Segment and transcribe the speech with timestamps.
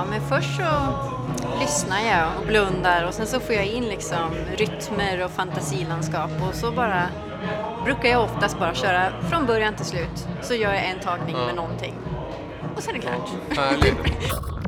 [0.00, 0.62] Ja, men först så
[1.60, 6.54] lyssnar jag och blundar och sen så får jag in liksom rytmer och fantasilandskap och
[6.54, 7.02] så bara
[7.84, 10.28] brukar jag oftast bara köra från början till slut.
[10.42, 11.94] Så gör jag en tagning med någonting.
[12.76, 13.30] Och sen är det klart.
[13.56, 13.96] Härligt.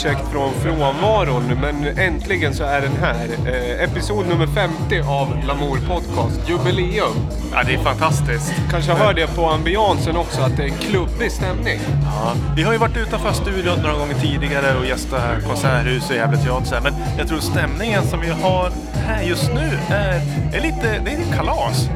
[0.00, 3.28] ursäkt från frånvaron, men äntligen så är den här.
[3.46, 7.12] Eh, episod nummer 50 av Lamour Podcast, jubileum.
[7.52, 8.52] Ja, det är fantastiskt.
[8.70, 11.80] Kanske hör det på ambiansen också, att det är en klubbig stämning.
[12.04, 16.38] Ja, vi har ju varit utanför studion några gånger tidigare och gästat konserthus och Gävle
[16.38, 16.80] teater.
[16.82, 20.14] Men jag tror stämningen som vi har här just nu är,
[20.54, 21.88] är lite, det är lite kalas.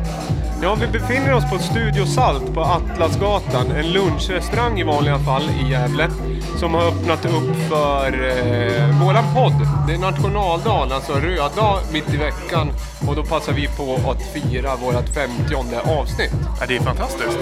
[0.63, 5.71] Ja, vi befinner oss på Studio Salt på Atlasgatan, en lunchrestaurang i vanliga fall i
[5.71, 6.09] Gävle,
[6.57, 9.69] som har öppnat upp för eh, våran podd.
[9.87, 12.69] Det är nationaldagen, alltså röddag mitt i veckan
[13.09, 16.33] och då passar vi på att fira vårt 50 avsnitt.
[16.61, 17.39] Ja, det är fantastiskt.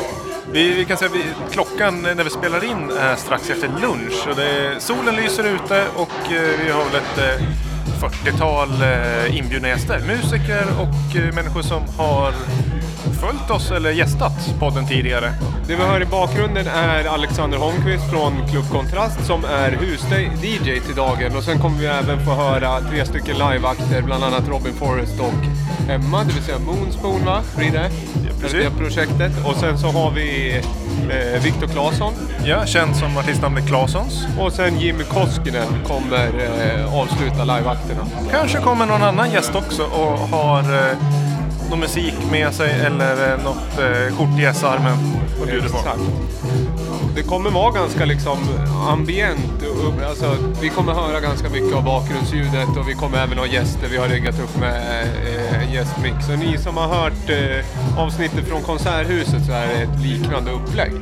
[0.53, 4.27] Vi, vi kan säga att klockan när vi spelar in är strax efter lunch.
[4.29, 7.47] Och det, solen lyser ute och eh, vi har väl ett eh,
[8.03, 10.01] 40-tal eh, inbjudna gäster.
[10.07, 12.33] Musiker och eh, människor som har
[13.21, 15.33] följt oss eller gästat podden tidigare.
[15.67, 20.95] Det vi hör i bakgrunden är Alexander Holmqvist från Club Kontrast som är hus-DJ till
[20.97, 25.21] dagen och sen kommer vi även få höra tre stycken liveakter, bland annat Robin Forrest
[25.21, 27.43] och Emma, det vill säga Moonspoon va?
[27.57, 27.91] Blir det?
[28.43, 28.59] precis.
[28.59, 29.33] det projektet.
[29.47, 30.57] Och sen så har vi
[31.11, 32.13] eh, Viktor Claesson
[32.45, 34.27] Ja, känd som artistnamnet Claessons.
[34.39, 38.07] och sen Jimmy Koskinen kommer eh, avsluta liveakterna.
[38.31, 40.97] Kanske kommer någon annan gäst också och har eh,
[41.73, 44.97] någon musik med sig eller eh, något eh, kort i armen
[45.41, 45.77] och bjuder på.
[45.77, 46.01] Exakt.
[47.15, 48.39] Det kommer vara ganska liksom
[48.89, 49.65] ambient.
[50.09, 53.89] Alltså, vi kommer höra ganska mycket av bakgrundsljudet och vi kommer även ha gäster.
[53.91, 56.29] Vi har riggat upp med eh, en gästmix.
[56.29, 60.93] Och ni som har hört eh, avsnittet från Konserthuset så är det ett liknande upplägg.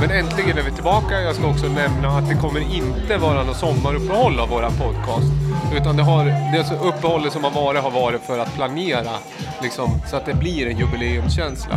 [0.00, 1.20] Men äntligen är vi tillbaka.
[1.20, 5.32] Jag ska också nämna att det kommer inte vara något sommaruppehåll av våra podcast.
[5.76, 9.10] Utan det, har, det uppehållet som har varit har varit för att planera
[9.62, 11.74] liksom, så att det blir en jubileumskänsla.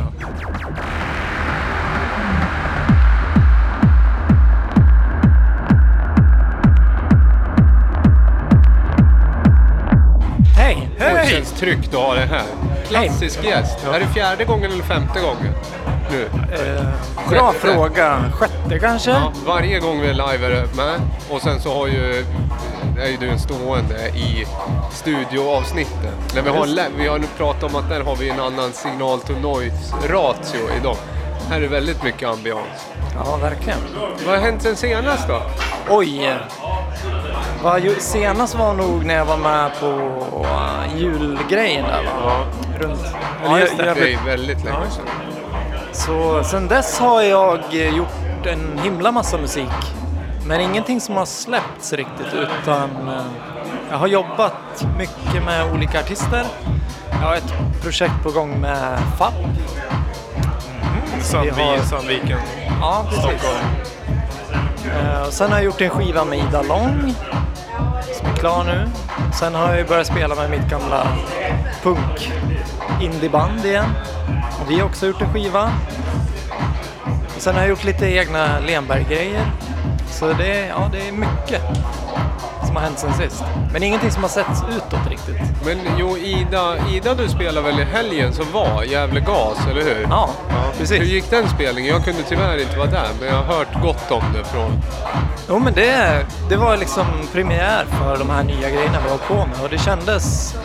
[10.56, 10.90] Hej!
[10.98, 12.46] Det känns tryggt att ha det här.
[12.88, 13.86] Klassisk gäst.
[13.86, 15.54] Är det fjärde gången eller femte gången?
[16.10, 16.24] Nu.
[16.56, 16.84] Eh,
[17.30, 17.60] bra Sjätte.
[17.74, 18.24] fråga.
[18.34, 19.12] Sjätte kanske?
[19.12, 21.02] Ja, varje gång vi är live är det med.
[21.30, 22.26] Och sen så har ju,
[23.00, 24.46] är ju du en stående i
[24.92, 26.36] studioavsnittet.
[26.36, 26.68] När vi, har,
[26.98, 30.60] vi har nu pratat om att där har vi en annan signal to noise ratio
[30.82, 30.96] idag.
[31.50, 32.88] Här är det väldigt mycket ambians.
[33.16, 33.80] Ja, verkligen.
[34.26, 35.42] Vad har hänt sen senast då?
[35.90, 36.26] Oj!
[36.26, 36.36] eh,
[37.64, 42.10] Vad ju, senast var nog när jag var med på uh, julgrejen där va?
[42.24, 42.46] Ja,
[42.80, 43.00] Runt.
[43.46, 43.84] Ja, just det.
[43.94, 45.06] det är väldigt länge sedan.
[46.06, 49.70] Så sen dess har jag gjort en himla massa musik.
[50.46, 53.22] Men ingenting som har släppts riktigt utan eh,
[53.92, 56.46] jag har jobbat mycket med olika artister.
[57.12, 59.34] Jag har ett projekt på gång med FAP.
[61.22, 62.40] Sandvi, Vi har- Sandviken,
[62.82, 63.24] Ja, precis.
[63.24, 63.66] Stockholm.
[65.00, 67.14] Eh, och sen har jag gjort en skiva med Ida Long
[68.20, 68.90] som är klar nu.
[69.40, 71.08] Sen har jag börjat spela med mitt gamla
[71.84, 72.32] punk
[73.02, 73.86] indieband igen.
[74.68, 75.72] Vi har också gjort en skiva.
[77.36, 79.52] Och sen har jag gjort lite egna Lenberg-grejer.
[80.12, 81.62] Så det är, ja, det är mycket
[82.66, 83.44] som har hänt sen sist.
[83.74, 85.36] Men ingenting som har setts utåt riktigt.
[85.66, 90.08] Men jo, Ida, Ida du spelade väl i helgen som var, Gävle Gas, eller hur?
[90.10, 91.04] Ja, Hur precis.
[91.04, 91.94] gick den spelningen?
[91.96, 94.72] Jag kunde tyvärr inte vara där, men jag har hört gott om det från...
[95.50, 99.46] Jo men det, det var liksom premiär för de här nya grejerna vi har på
[99.48, 100.56] med och det kändes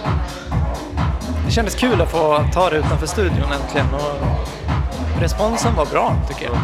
[1.54, 6.56] kändes kul att få ta det utanför studion äntligen och responsen var bra tycker jag.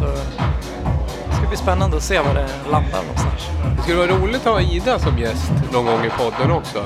[0.00, 0.04] Så
[1.30, 3.50] det ska bli spännande att se var det landar någonstans.
[3.76, 6.78] Det skulle vara roligt att ha Ida som gäst någon gång i podden också.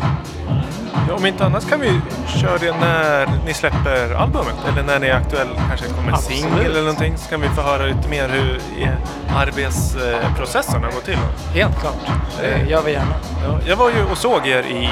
[1.08, 2.00] Ja, om inte annars kan vi
[2.40, 4.56] köra det när ni släpper albumet.
[4.68, 7.16] Eller när ni är aktuell, kanske kommer en singel eller någonting.
[7.16, 11.18] Så kan vi få höra lite mer hur eh, arbetsprocessen har gått till.
[11.54, 12.10] Helt klart,
[12.40, 13.14] det gör vi gärna.
[13.44, 14.88] Ja, jag var ju och såg er i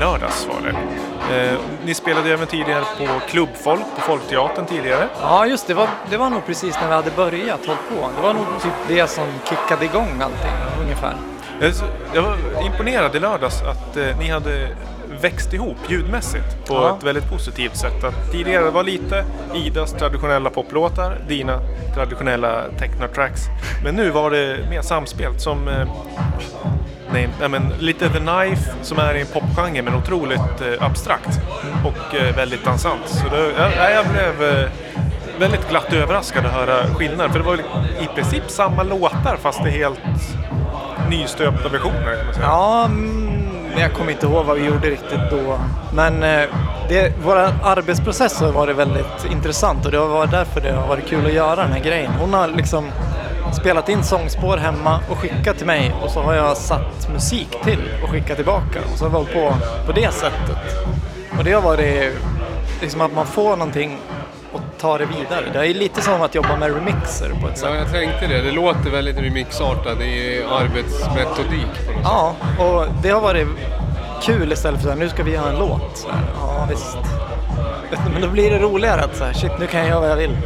[0.00, 0.76] lördags var det.
[1.36, 5.08] Eh, ni spelade ju även tidigare på Klubbfolk på Folkteatern tidigare.
[5.22, 8.08] Ja just det, var, det var nog precis när vi hade börjat hålla på.
[8.16, 10.52] Det var nog typ det som kickade igång allting
[10.82, 11.14] ungefär.
[11.62, 11.82] s-
[12.14, 12.36] Jag var
[12.66, 14.68] imponerad i lördags att eh, ni hade
[15.20, 16.96] växt ihop ljudmässigt på Ja.
[16.98, 18.04] ett väldigt positivt sätt.
[18.04, 19.24] Att tidigare var lite
[19.54, 21.60] Idas traditionella poplåtar, dina
[21.94, 23.40] traditionella technotracks.
[23.84, 25.86] Men nu var det mer samspelt som eh,
[27.12, 31.40] nej, nej, men lite The Knife som är i en popgenre men otroligt eh, abstrakt
[31.84, 33.00] och eh, väldigt dansant.
[33.06, 34.70] Så det, jag, jag blev eh,
[35.38, 37.32] väldigt glatt överraskad att höra skillnaden.
[37.32, 37.64] För det var väl
[38.00, 40.00] i princip samma låtar fast det är helt
[41.10, 42.46] nystöpta versioner kan man säga.
[42.46, 42.88] Ja,
[43.72, 45.58] men jag kommer inte ihåg vad vi gjorde riktigt då.
[45.94, 46.48] Men eh,
[46.88, 51.06] det, våra arbetsprocess har varit väldigt intressant och det har varit därför det har varit
[51.06, 52.12] kul att göra den här grejen.
[52.12, 52.84] Hon har liksom
[53.54, 57.80] spelat in sångspår hemma och skickat till mig och så har jag satt musik till
[58.02, 58.78] och skickat tillbaka.
[58.92, 59.52] Och så har vi hållit på
[59.86, 60.58] på det sättet.
[61.38, 62.12] Och det har varit
[62.80, 63.98] liksom att man får någonting
[64.52, 65.44] och tar det vidare.
[65.52, 67.68] Det är lite som att jobba med remixer på ett sätt.
[67.72, 68.42] Ja, jag tänkte det.
[68.42, 71.70] Det låter väldigt remixartat i arbetsmetodik.
[72.02, 73.48] Ja, och det har varit
[74.22, 75.96] kul istället för att nu ska vi göra en låt.
[75.96, 76.08] Så
[76.40, 76.98] ja, visst.
[78.12, 80.16] Men då blir det roligare att så här, shit, nu kan jag göra vad jag
[80.16, 80.36] vill.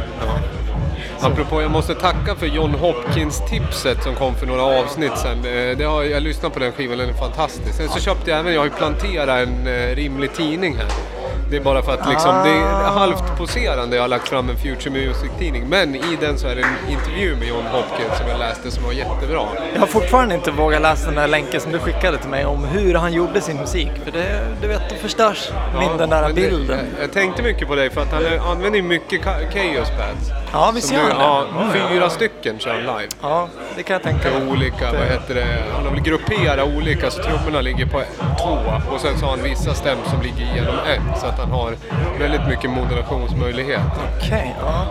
[1.21, 5.37] Apropå, jag måste tacka för John Hopkins-tipset som kom för några avsnitt sedan.
[5.37, 7.73] Eh, det har, jag lyssnat på den skivan, den är fantastisk.
[7.73, 11.14] Sen så köpte jag även, jag har ju planterat en eh, rimlig tidning här.
[11.49, 12.99] Det är bara för att liksom, det är Ah.
[12.99, 13.95] halvt poserande.
[13.95, 15.63] Jag har lagt fram en Future Music-tidning.
[15.69, 18.83] Men i den så är det en intervju med John Hopkins som jag läste som
[18.83, 19.41] var jättebra.
[19.73, 22.63] Jag har fortfarande inte vågat läsa den där länken som du skickade till mig om
[22.65, 23.91] hur han gjorde sin musik.
[24.03, 25.49] För det, du vet, då förstörs
[25.79, 26.79] min den där men det- bilden.
[27.01, 30.29] Jag, tänkte mycket på dig för att han använder ju mycket Chaos Pads.
[30.53, 31.15] Ja, visst gör han det?
[31.19, 31.89] Ja, Mm.
[31.89, 33.09] fyra stycken kör han live.
[33.21, 34.49] Ja, det kan jag tänka mig.
[34.51, 35.45] olika, vad heter det,
[35.75, 38.01] han har väl grupperat olika så trummorna ligger på
[38.43, 38.57] två
[38.95, 41.71] och sen så har han vissa stäm som ligger genom en så att han har
[42.19, 43.81] väldigt mycket modulationsmöjlighet.
[44.17, 44.85] Okej, ja.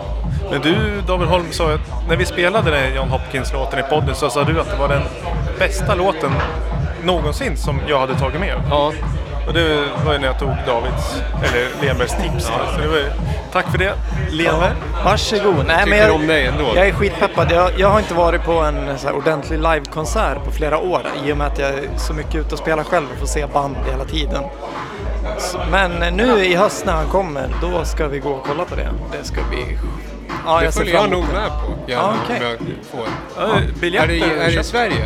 [0.51, 4.29] Men du David Holm sa att när vi spelade den John Hopkins-låten i podden så
[4.29, 5.01] sa du att det var den
[5.59, 6.31] bästa låten
[7.03, 8.55] någonsin som jag hade tagit med.
[8.69, 8.91] Ja,
[9.47, 12.45] Och det var ju när jag tog Davids, eller Lenbergs tips.
[12.45, 13.11] Så det var, ju-
[13.51, 13.93] tack för det,
[14.31, 14.71] Lenberg.
[15.05, 15.65] Varsågod.
[15.67, 16.63] Nej, men jag, om dig ändå.
[16.75, 17.51] Jag är skitpeppad.
[17.51, 21.31] Jag, jag har inte varit på en så här ordentlig livekonsert på flera år i
[21.33, 23.75] och med att jag är så mycket ute och spelar själv och får se band
[23.91, 24.43] hela tiden.
[25.71, 28.89] Men nu i höst när han kommer, då ska vi gå och kolla på det.
[29.11, 29.77] Det ska bli...
[30.45, 31.91] Ja, det jag följer jag nog med på.
[31.91, 32.37] Gärna, Ja, okej.
[32.37, 32.57] om jag
[32.91, 33.07] får.
[33.37, 34.63] Ja, Är biljetter det, är det i.
[34.63, 35.05] Sverige?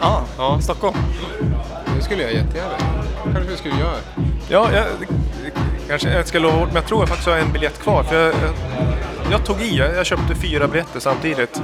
[0.00, 0.60] Ja, Ja.
[0.60, 0.96] Stockholm.
[1.96, 2.72] Det skulle jag jättegärna.
[3.24, 3.94] kanske vi skulle göra.
[4.48, 4.84] Ja, jag,
[5.88, 8.02] kanske jag ska lova bort, men jag tror jag faktiskt har en biljett kvar.
[8.02, 8.34] För jag, jag,
[9.32, 11.62] jag tog i, jag, jag köpte fyra biljetter samtidigt.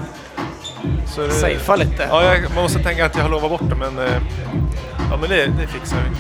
[1.06, 2.06] Så det- Safea lite.
[2.10, 4.12] Ja, jag man måste tänka att jag har lovat bort det, men, eh,
[5.10, 6.16] ja, men det, det fixar vi.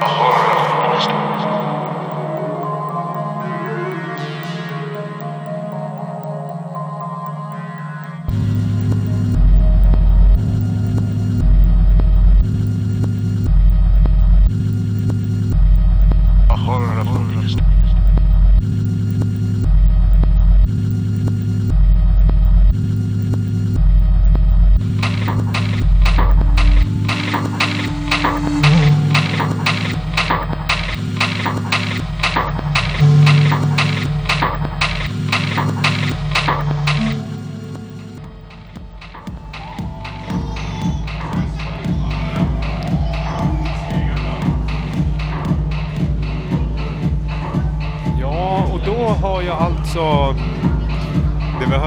[0.00, 1.27] Ja,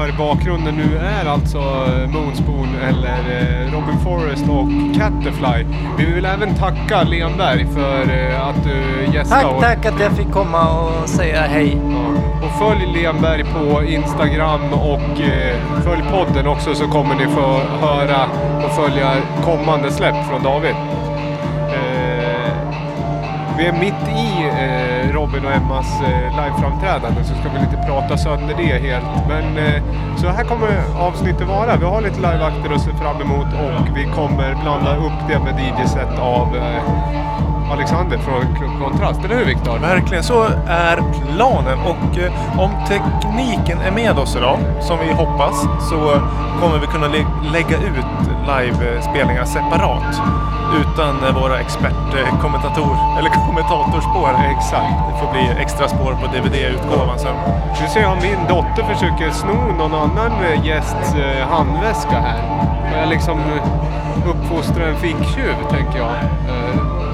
[0.02, 1.58] hör i bakgrunden nu är alltså
[2.08, 5.66] Moonspoon eller eh, Robin Forrest och Catterfly.
[5.98, 9.42] Vi vill även tacka Lenberg för eh, att du gästade.
[9.42, 11.78] Tack, tack att jag fick komma och säga hej.
[11.90, 12.46] Ja.
[12.46, 18.26] Och följ Lenberg på Instagram och eh, följ podden också så kommer ni få höra
[18.64, 19.12] och följa
[19.44, 20.74] kommande släpp från David.
[23.58, 28.16] Vi är mitt i eh, Robin och Emmas eh, liveframträdande så ska vi inte prata
[28.16, 29.28] sönder det helt.
[29.28, 29.82] Men eh,
[30.16, 30.68] så här kommer
[30.98, 31.76] avsnittet vara.
[31.76, 35.60] Vi har lite liveakter att se fram emot och vi kommer blanda upp det med
[35.60, 39.24] DJ-set av eh, Alexander från Kontrast.
[39.24, 39.78] Eller hur Viktor?
[39.78, 40.96] Verkligen, så är
[41.36, 41.78] planen.
[41.84, 46.20] Och eh, om tekniken är med oss idag, som vi hoppas, så
[46.60, 48.06] kommer vi kunna lä- lägga ut
[48.48, 50.20] livespelningar separat.
[50.80, 54.30] Utan eh, våra expertkommentator eller kommentatorspår.
[54.56, 54.94] Exakt.
[55.12, 57.34] Det får bli extra spår på DVD-utgåvan sen.
[57.82, 62.38] Nu ser jag min dotter försöker sno någon annan eh, gästs eh, handväska här.
[63.00, 66.08] Jag liksom eh, uppfostra en ficktjuv, tänker jag.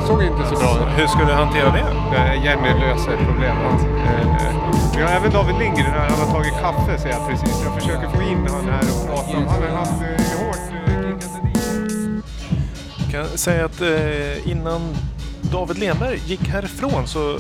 [0.09, 0.99] Eh, såg inte så bra ut.
[0.99, 2.17] Hur ska du hantera det?
[2.17, 3.81] Eh, Jenny löser problemet.
[4.07, 4.27] Eh,
[4.97, 6.09] Vi har även David Lindgren här.
[6.09, 7.63] Han har tagit kaffe ser jag precis.
[7.65, 9.39] Jag försöker få in han här och prata.
[9.51, 12.23] Han har haft eh, hårt eh, liv.
[12.99, 14.81] Jag kan säga att eh, innan
[15.41, 17.39] David Lenberg gick härifrån så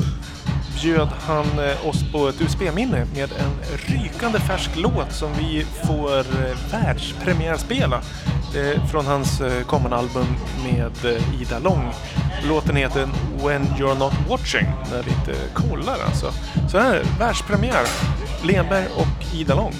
[0.82, 6.18] bjöd han eh, oss på ett USB-minne med en rykande färsk låt som vi får
[6.18, 6.24] eh,
[6.72, 8.00] världspremiärspela
[8.56, 10.26] eh, från hans eh, kommande album
[10.64, 11.92] med eh, Ida Long.
[12.42, 13.08] Låten heter
[13.44, 16.32] When You're Not Watching, när vi inte kollar alltså.
[16.70, 17.86] Så här, världspremiär.
[18.42, 19.72] Lenberg och Ida Long.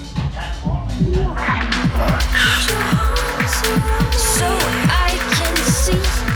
[4.13, 6.28] So I can see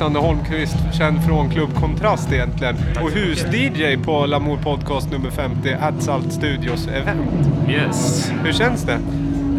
[0.00, 2.76] Alexander Holmqvist, känd från Klubb Kontrast egentligen.
[3.02, 7.48] Och hus-DJ på Lamour Podcast nummer 50, at Salt Studios event.
[7.68, 8.98] Yes, Hur känns det?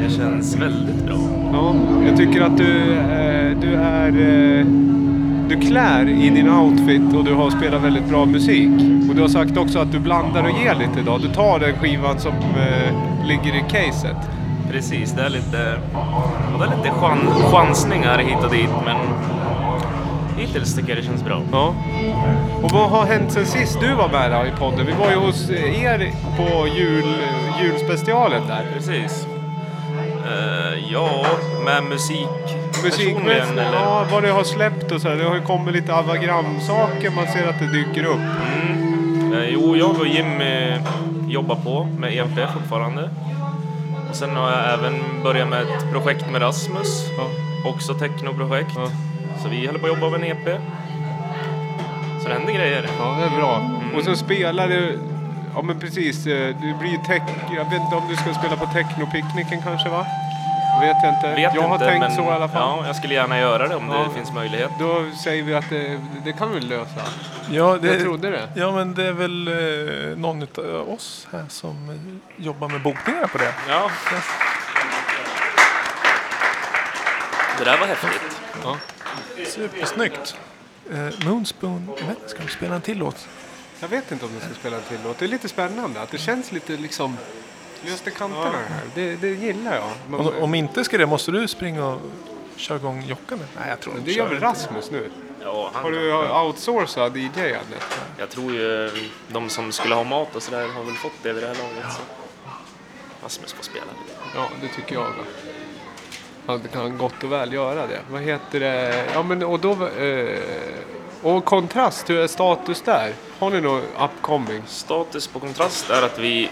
[0.03, 1.17] det känns väldigt bra.
[1.53, 1.75] Ja,
[2.07, 4.07] jag tycker att du, eh, du är...
[4.07, 4.65] Eh,
[5.49, 8.71] du klär i din outfit och du har spelat väldigt bra musik.
[9.09, 11.21] Och du har sagt också att du blandar och ger lite idag.
[11.21, 12.93] Du tar den skivan som eh,
[13.27, 14.17] ligger i caset.
[14.71, 15.77] Precis, det är lite,
[16.59, 17.19] det är lite chan,
[17.51, 18.97] chansningar hit och dit, men
[20.51, 21.41] hittills tycker jag det känns bra.
[21.51, 21.73] Ja.
[22.63, 24.85] Och vad har hänt sen sist du var med då i podden?
[24.85, 27.13] Vi var ju hos er på jul,
[27.61, 28.65] julspecialen där.
[28.73, 29.27] Precis.
[30.27, 31.25] Eh, ja,
[31.65, 32.27] med musik
[32.83, 33.73] Musikmässigt, personligen, eller?
[33.77, 35.15] ja, vad det har släppt och så här.
[35.15, 38.19] Det har ju kommit lite avagramsaker, man ser att det dyker upp.
[38.55, 39.33] Mm.
[39.33, 40.73] Eh, jo, jag och Jimmy
[41.27, 43.09] jobbar på med EP fortfarande.
[44.09, 44.93] Och sen har jag även
[45.23, 47.23] börjat med ett projekt med Rasmus, Ja.
[47.69, 48.71] också technoprojekt.
[48.75, 48.87] Ja.
[49.43, 50.61] Så vi håller på att jobba med en EP.
[52.21, 52.89] Så det händer grejer.
[52.99, 53.55] Ja, det är bra.
[53.55, 53.95] Mm.
[53.95, 54.99] Och så spelar du...
[55.55, 57.21] Ja men precis, eh, det blir ju tech...
[57.55, 60.05] Jag vet inte om du ska spela på technopicknicken kanske va?
[60.81, 61.27] Vet jag inte.
[61.35, 62.79] Vet jag har inte, tänkt men så i alla fall.
[62.79, 64.03] Ja, jag skulle gärna göra det om Ja.
[64.07, 64.71] det finns möjlighet.
[64.79, 67.01] Då säger vi att det, det kan vi lösa.
[67.51, 68.49] Ja, det, Jag trodde det.
[68.55, 71.99] Ja, men det är väl eh, någon av oss här som
[72.35, 73.53] jobbar med bokningar på det.
[73.69, 73.91] Ja.
[77.57, 78.39] Det där var häftigt.
[78.63, 78.77] Ja.
[79.45, 80.35] Supersnyggt.
[80.91, 83.27] Eh, Moonspoon, inte, ska de spela en till låt?
[83.79, 85.17] Jag vet inte om jag ska spela en till låt.
[85.17, 87.17] Det är lite spännande att det känns lite liksom...
[87.83, 88.81] I kanterna det här.
[88.95, 89.89] Det, det gillar jag.
[90.09, 92.01] Men, Om, om inte ska det, måste du springa och
[92.55, 93.37] köra igång Jockan?
[93.37, 93.45] nu?
[93.59, 95.11] Nej, jag tror inte det gör väl Rasmus nu?
[95.43, 97.99] Ja, han, Har du outsourcat DJ-andet?
[98.17, 98.91] Jag tror ju
[99.27, 101.93] de som skulle ha mat och sådär har väl fått det vid det här laget.
[101.93, 102.01] Så.
[103.23, 104.19] Rasmus får spela lite.
[104.35, 105.05] Ja, det tycker jag.
[105.05, 105.50] då.
[106.51, 107.99] Han kan gott och väl göra det.
[108.11, 109.05] Vad heter det?
[109.13, 109.71] Ja, men och då...
[109.87, 110.39] Eh,
[111.23, 113.13] och kontrast, hur är status där?
[113.39, 114.61] Har ni något upcoming?
[114.67, 116.49] Status på kontrast är att vi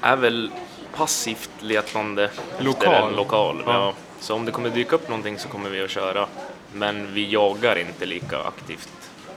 [0.00, 0.50] är väl
[0.96, 3.08] passivt letande efter Lokal.
[3.08, 3.62] en lokal.
[3.66, 3.72] Ja.
[3.72, 3.92] Ja.
[4.20, 6.26] Så om det kommer dyka upp någonting så kommer vi att köra.
[6.72, 8.88] Men vi jagar inte lika aktivt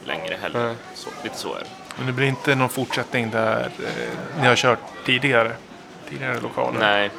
[0.06, 0.64] längre heller.
[0.66, 0.76] Nej.
[0.96, 1.66] Så, lite så är det.
[1.98, 5.52] Men det blir inte någon fortsättning där eh, ni har kört tidigare?
[6.10, 6.80] Tidigare lokaler?
[6.80, 7.12] Nej,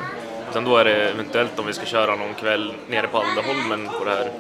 [0.51, 4.05] utan då är det eventuellt om vi ska köra någon kväll nere på Aldaholmen på
[4.05, 4.31] den här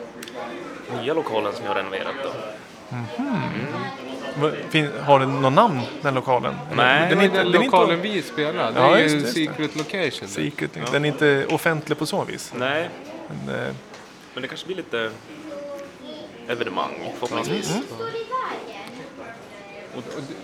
[1.03, 2.15] nya lokalen som jag har renoverat.
[2.23, 2.31] Då.
[4.41, 6.55] Va- fin- Har den någon namn, den lokalen?
[6.77, 9.27] Nej, Den, är inte, den den lokalen inte vi spelar, det Ja, är ju en
[9.27, 10.29] secret location.
[10.29, 12.53] secret, den är inte offentlig på så vis.
[12.57, 12.89] Nej,
[13.29, 13.75] Men, eh,
[14.35, 15.11] men det kanske blir lite
[16.49, 17.77] evenemang förhoppningsvis.
[17.91, 18.05] Och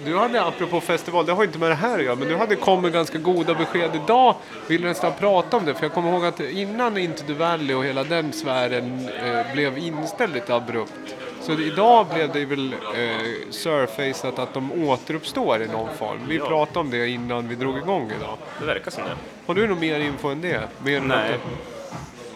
[0.04, 2.57] du hade, apropå festival, det har inte med det här att göra, men du hade
[2.57, 4.35] kommit ganska goda besked idag.
[4.66, 7.85] Vill nästan prata om det, för jag kommer ihåg att innan Into the Valley och
[7.85, 11.14] hela den sfären eh, blev inställd lite abrupt.
[11.40, 16.19] Så idag blev det väl eh, surfacat att de återuppstår i någon form.
[16.28, 16.47] Vi Ja.
[16.47, 18.37] pratade om det innan vi drog igång idag.
[18.61, 19.11] Det verkar som det.
[19.47, 20.61] Har du något mer info än det?
[20.85, 21.35] Mer än Nej.
[21.35, 21.40] att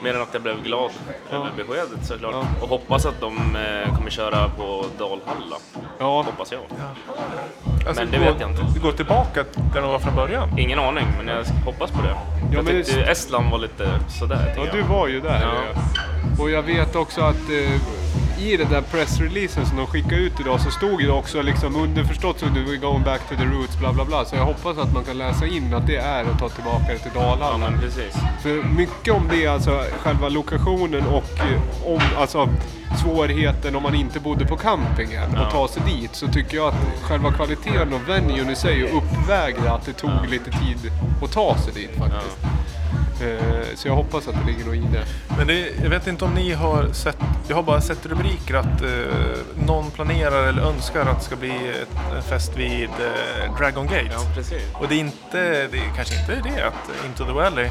[0.05, 0.91] Mer än att jag blev glad
[1.33, 2.33] över beskedet såklart.
[2.35, 2.45] Ja.
[2.63, 5.57] Och hoppas att de eh, kommer köra på Dalhalla.
[5.99, 6.61] Ja, Hoppas jag.
[7.87, 8.81] Alltså, Men det gå- vet jag inte.
[8.81, 9.45] Gå tillbaka
[9.75, 10.59] där de var från början.
[10.59, 12.17] Ingen aning, men jag hoppas på det.
[12.57, 14.55] jag tyckte det- Estland var lite sådär.
[14.57, 14.87] ja tycker du jag.
[14.89, 15.41] var ju där.
[15.43, 15.55] Ja.
[15.75, 16.43] ja.
[16.43, 17.81] Och jag vet också att eh,
[18.39, 22.39] i den där pressreleasen som de skickade ut idag så stod det också liksom underförstått
[22.41, 24.25] så du going back to the roots bla bla bla.
[24.25, 26.99] Så jag hoppas att man kan läsa in att det är att ta tillbaka det
[26.99, 27.71] till Ja, Dalarna.
[27.71, 28.15] men precis.
[28.43, 32.49] För mycket om det, alltså själva lokationen och eh, om, alltså,
[33.03, 35.47] svårigheten om man inte bodde på campingen Ja.
[35.47, 39.73] och ta sig dit så tycker jag att själva kvaliteten och venuen i sig uppvägde
[39.73, 42.39] att det tog lite tid att ta sig dit faktiskt.
[42.43, 42.49] Eh,
[43.75, 45.05] så jag hoppas att det ligger något i det.
[45.39, 47.19] Men det, jag vet inte om ni har sett,
[47.49, 51.69] jag har bara sett rubriker att eh, någon planerar eller önskar att det ska bli
[51.83, 54.11] ett, en fest vid eh, Dragon Gate.
[54.13, 54.63] Ja, precis.
[54.75, 57.71] Och det är inte, det är kanske inte det att Into the Valley,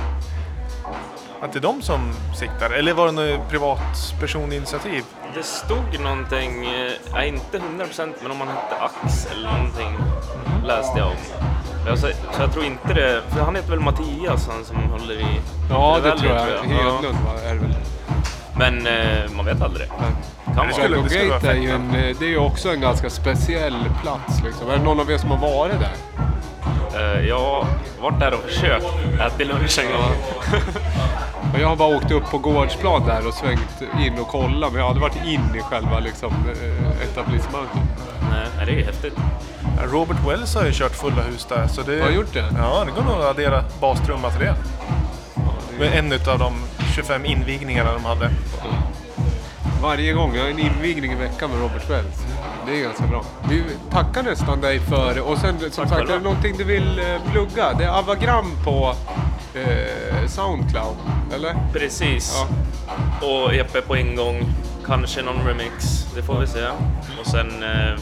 [1.41, 2.69] att det är de som siktar?
[2.69, 5.03] Eller var det något privatpersoninitiativ?
[5.35, 9.97] Det stod någonting, eh, är inte 100% men om han hette Axel eller någonting
[10.65, 11.52] läste jag om.
[11.85, 15.13] Jag, så, så jag tror inte det, för han heter väl Mattias han som håller
[15.21, 15.25] i
[15.69, 16.47] Ja, det Valley, tror jag.
[16.49, 16.93] Ja.
[16.93, 17.75] Hedlund va, är det väl.
[18.57, 19.87] Men eh, man vet aldrig.
[20.55, 22.81] Kan det skulle- Dragon vara Gate är ju, en, eh, det är ju också en
[22.81, 24.69] ganska speciell plats liksom.
[24.69, 25.93] Är det någon av er som har varit där?
[26.95, 27.65] Eh, jag har
[28.01, 28.85] varit där och försökt
[29.19, 30.11] äta lunch en gång.
[31.53, 34.75] Och jag har bara åkt upp på gårdsplan där och svängt in och kollat men
[34.81, 37.71] jag har aldrig varit in i själva liksom, eh, etablissemanget.
[38.65, 39.13] Nej, det är häftigt.
[39.91, 41.67] Robert Wells har ju kört fulla hus där.
[41.67, 42.45] Så det, Har gjort det?
[42.57, 44.55] Ja, det går nog att addera bastrumma till det.
[45.79, 46.53] Med en av de
[46.95, 48.29] 25 invigningarna de hade.
[49.81, 50.35] Varje gång.
[50.35, 52.25] Jag har en invigning i veckan med Robert Wells.
[52.65, 53.25] Det är ganska bra.
[53.49, 56.13] Vi tackar nästan dig för och sen som sagt, själva.
[56.13, 57.73] är det någonting du vill eh, plugga?
[57.73, 58.95] Det är Avagram på
[59.53, 60.95] eh, Soundcloud,
[61.35, 61.55] eller?
[61.73, 62.45] Precis.
[63.21, 63.27] Ja.
[63.27, 64.45] Och EP på ingång,
[64.85, 66.67] kanske någon remix, det får vi se.
[67.19, 67.99] Och sen, eh,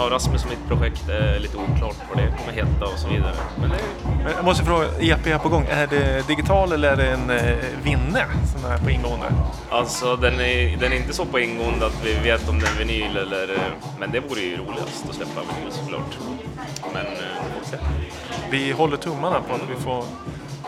[0.00, 3.34] ja Rasmus och mitt projekt är lite oklart vad det kommer heta och så vidare.
[3.60, 5.66] Men det är, jag måste fråga, EP här på gång.
[5.70, 9.26] Är det digital eller är det en eh, vinne som är på ingående?
[9.70, 12.78] alltså den är, den är inte så på ingående att vi vet om det är
[12.78, 16.18] vinyl eller, eh, men det vore ju roligast att släppa vinyl såklart.
[16.92, 17.76] Men vi får se.
[18.50, 20.04] Vi håller tummarna på att vi får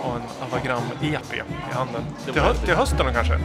[0.03, 2.03] ha en Avagram-EP i handen.
[2.27, 3.38] Det Till, hö- till hösten då kanske?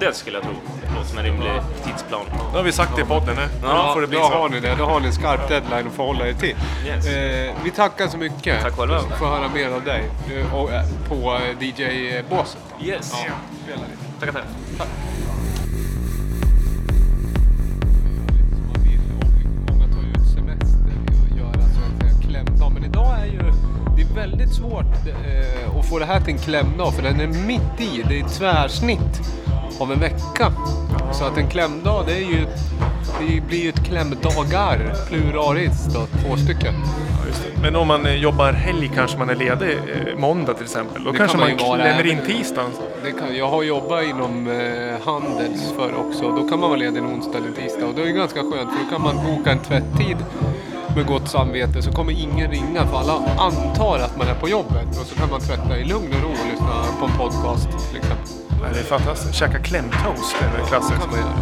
[0.00, 0.52] Det skulle jag tro.
[0.82, 1.50] Det låter som en rimlig
[1.84, 2.20] tidsplan.
[2.52, 3.36] Nu har vi sagt det i podden.
[3.36, 4.34] Nu Ja, får det bli Då så.
[4.34, 4.74] har ni det.
[4.78, 6.56] Då har ni en skarp deadline att förhålla er till.
[6.86, 7.06] Yes.
[7.06, 8.62] Eh, vi tackar så mycket.
[8.62, 9.00] Tack själva.
[9.00, 12.58] Få höra mer av dig eh, och, eh, på eh, DJ-båset.
[12.82, 13.10] Yes.
[14.20, 14.86] Tackar, tackar.
[18.70, 20.92] och många tar ut semester
[21.42, 22.70] och klämdag.
[22.74, 23.49] Men idag är ju
[24.14, 28.02] väldigt svårt eh, att få det här till en klämdag för den är mitt i.
[28.08, 29.20] Det är ett tvärsnitt
[29.80, 30.52] av en vecka.
[31.12, 32.46] Så att en klämdag det är ju
[33.20, 36.74] det blir ju ett klämdagar pluralis då, två stycken.
[37.62, 41.04] Men om man eh, jobbar helg kanske man är ledig eh, måndag till exempel.
[41.04, 42.70] Då Det kanske kan man man klämmer in tisdagen.
[43.04, 46.22] Det kan, jag har jobbat inom eh, Handels för också.
[46.22, 47.86] Då kan man vara ledig en onsdag eller tisdag.
[47.86, 50.16] Och det är ganska skönt för då kan man boka en tvätttid
[50.96, 54.88] med gott samvete så kommer ingen ringa för alla antar att man är på jobbet.
[55.00, 57.98] Och så kan man tvätta i lugn och ro och lyssna på en podcast till
[57.98, 58.26] exempel.
[58.62, 59.34] Nej, det är fantastiskt.
[59.34, 61.00] Käka klämtoast är väl Det klassiskt.
[61.00, 61.36] kan man göra.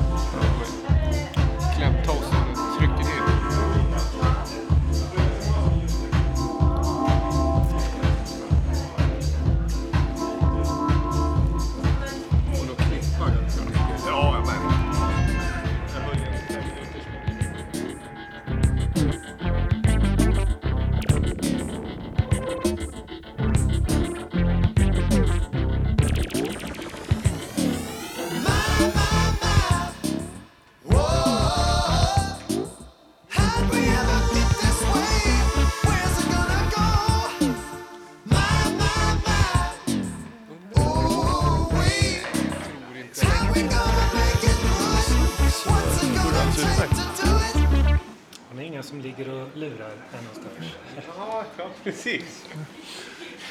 [51.92, 52.44] Precis.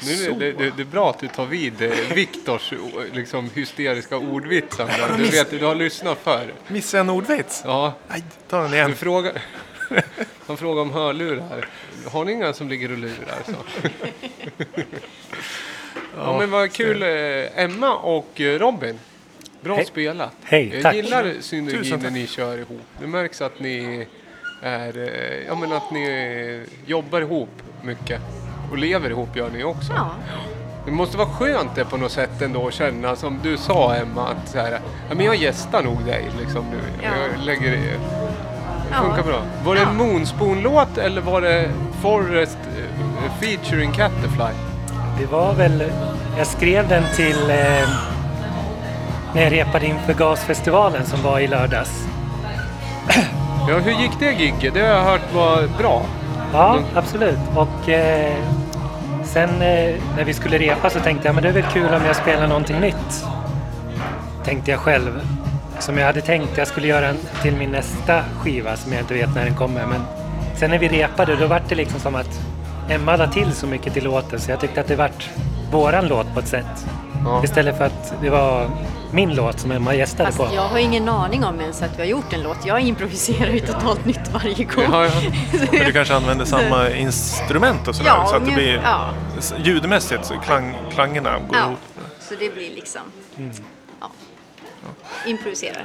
[0.06, 4.16] Nu det, det, det är bra att du tar vid eh, Viktors o- liksom, hysteriska
[4.16, 5.14] ordvitsar.
[5.18, 6.52] Du vet, du har lyssnat för.
[6.68, 7.62] Missade en ordvits?
[7.64, 8.90] Ja, Nej, ta den igen.
[8.90, 9.42] du frågar,
[10.46, 11.68] han frågar om hörlurar.
[12.06, 13.42] Har ni inga som ligger och lurar?
[13.46, 13.52] Så.
[16.16, 17.02] Ja, men vad kul.
[17.02, 18.98] eh, Emma och eh, Robin.
[19.60, 19.84] Bra Hej.
[19.86, 20.32] spelat.
[20.42, 20.94] Hej, Jag tack.
[20.94, 22.80] gillar synergin när ni kör ihop.
[23.00, 24.06] Det märks att ni
[24.62, 28.20] är, eh, ja men att ni jobbar ihop mycket.
[28.70, 29.92] Och lever ihop gör ni också.
[29.96, 30.10] Ja,
[30.84, 34.28] Det måste vara skönt det på något sätt ändå att känna som du sa Emma
[34.28, 34.72] att så här,
[35.08, 36.78] ja, men jag gästar nog dig liksom nu.
[37.02, 37.10] Ja.
[37.36, 37.78] Jag lägger det.
[38.90, 38.96] Ja.
[39.02, 39.42] Funkar bra.
[39.64, 39.92] Var det en Ja.
[40.04, 41.70] Moonspoon-låt eller var det
[42.02, 44.52] Forrest eh, featuring Catterfly?
[45.20, 45.92] Det var väl...
[46.38, 47.50] Jag skrev den till...
[47.50, 47.88] Eh,
[49.34, 52.06] när jag repade inför Gasfestivalen som var i lördags.
[53.68, 54.74] Ja, hur gick det gigget?
[54.74, 56.02] Det har jag hört var bra.
[56.52, 57.38] Ja, absolut.
[57.56, 58.36] Och eh,
[59.24, 62.04] sen eh, när vi skulle repa så tänkte jag men det är väl kul om
[62.04, 63.24] jag spelar någonting nytt.
[64.44, 65.20] Tänkte jag själv.
[65.78, 69.14] Som jag hade tänkt jag skulle göra en till min nästa skiva som jag inte
[69.14, 69.86] vet när den kommer.
[69.86, 70.00] Men
[70.56, 72.40] sen när vi repade då var det liksom som att
[72.90, 75.30] Emma la till så mycket till låten så jag tyckte att det vart
[75.72, 76.86] våran låt på ett sätt.
[77.24, 77.44] Ja.
[77.44, 78.70] Istället för att det var
[79.12, 80.54] min låt som Emma gästade Fast på.
[80.56, 82.66] jag har ingen aning om ens att vi har gjort en låt.
[82.66, 84.84] Jag improviserar ju totalt nytt varje gång.
[84.92, 85.10] Ja, ja.
[85.72, 89.10] Men du kanske använder samma instrument och sådär Ja, så att det blir ja.
[89.58, 91.78] ljudmässigt så klang, klangerna går Ja, ihop.
[92.20, 93.02] så det blir liksom...
[93.38, 93.50] Mm.
[94.00, 94.10] Ja.
[95.26, 95.76] Improvisera.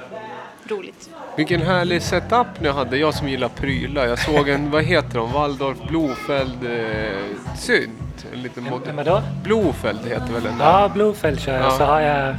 [0.68, 1.10] Roligt.
[1.38, 2.98] Vilken härlig setup ni hade.
[2.98, 4.06] Jag som gillar prylar.
[4.06, 5.32] Jag såg en, vad heter de?
[5.32, 7.18] Waldorf Blofeld eh,
[7.58, 8.26] synt.
[8.34, 9.22] En liten mod- Emma då?
[9.44, 10.66] Blofeld heter väl den där?
[10.66, 11.64] Ja, Bluefeld kör jag.
[11.66, 11.72] Ja.
[11.78, 12.36] Så har jag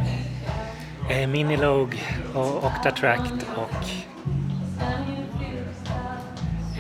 [1.11, 2.03] eh, Minilog
[2.35, 3.87] och Octatract och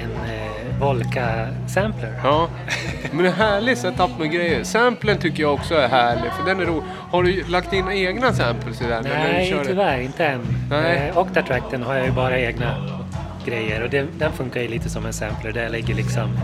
[0.02, 2.20] en eh, Volca-sampler.
[2.24, 2.48] Ja,
[3.12, 4.64] men en härlig setup med grejer.
[4.64, 6.82] Samplen tycker jag också är härlig, för den är ro.
[7.10, 9.04] Har du lagt in egna samples i den?
[9.04, 10.40] Nej, tyvärr inte än.
[10.70, 11.08] Nej.
[11.08, 12.74] Eh, Octatracten har jag ju bara egna
[13.46, 16.38] grejer och det, den funkar ju lite som en sampler där jag lägger liksom...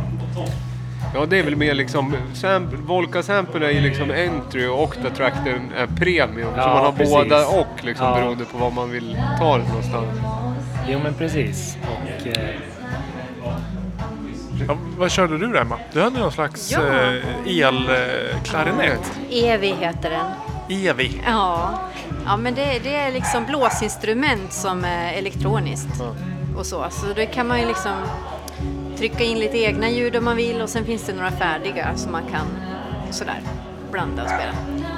[1.14, 2.16] Ja, det är väl mer liksom...
[2.35, 6.49] Sample, Volca Sample är ju liksom entry och Octatracten är premium.
[6.57, 7.14] Ja, så man har precis.
[7.14, 8.14] båda och liksom Ja.
[8.14, 10.07] beroende på var man vill ta det någonstans.
[10.88, 11.77] Jo men precis.
[11.83, 12.49] Och, eh,
[14.68, 15.79] Ja, vad körde du Emma?
[15.92, 16.79] Du hade någon slags Ja.
[16.81, 19.12] eh, elklarinett.
[19.31, 20.27] Evi heter den.
[20.88, 21.20] Evi.
[21.27, 21.70] Ja,
[22.27, 26.01] ja men det, det är liksom blåsinstrument som är elektroniskt.
[26.57, 26.87] Och så.
[26.90, 27.92] så det kan man ju liksom
[29.01, 32.13] trycka in lite egna ljud om man vill och sen finns det några färdiga som
[32.13, 32.47] man kan
[33.11, 33.41] sådär
[33.91, 34.53] blanda och spela.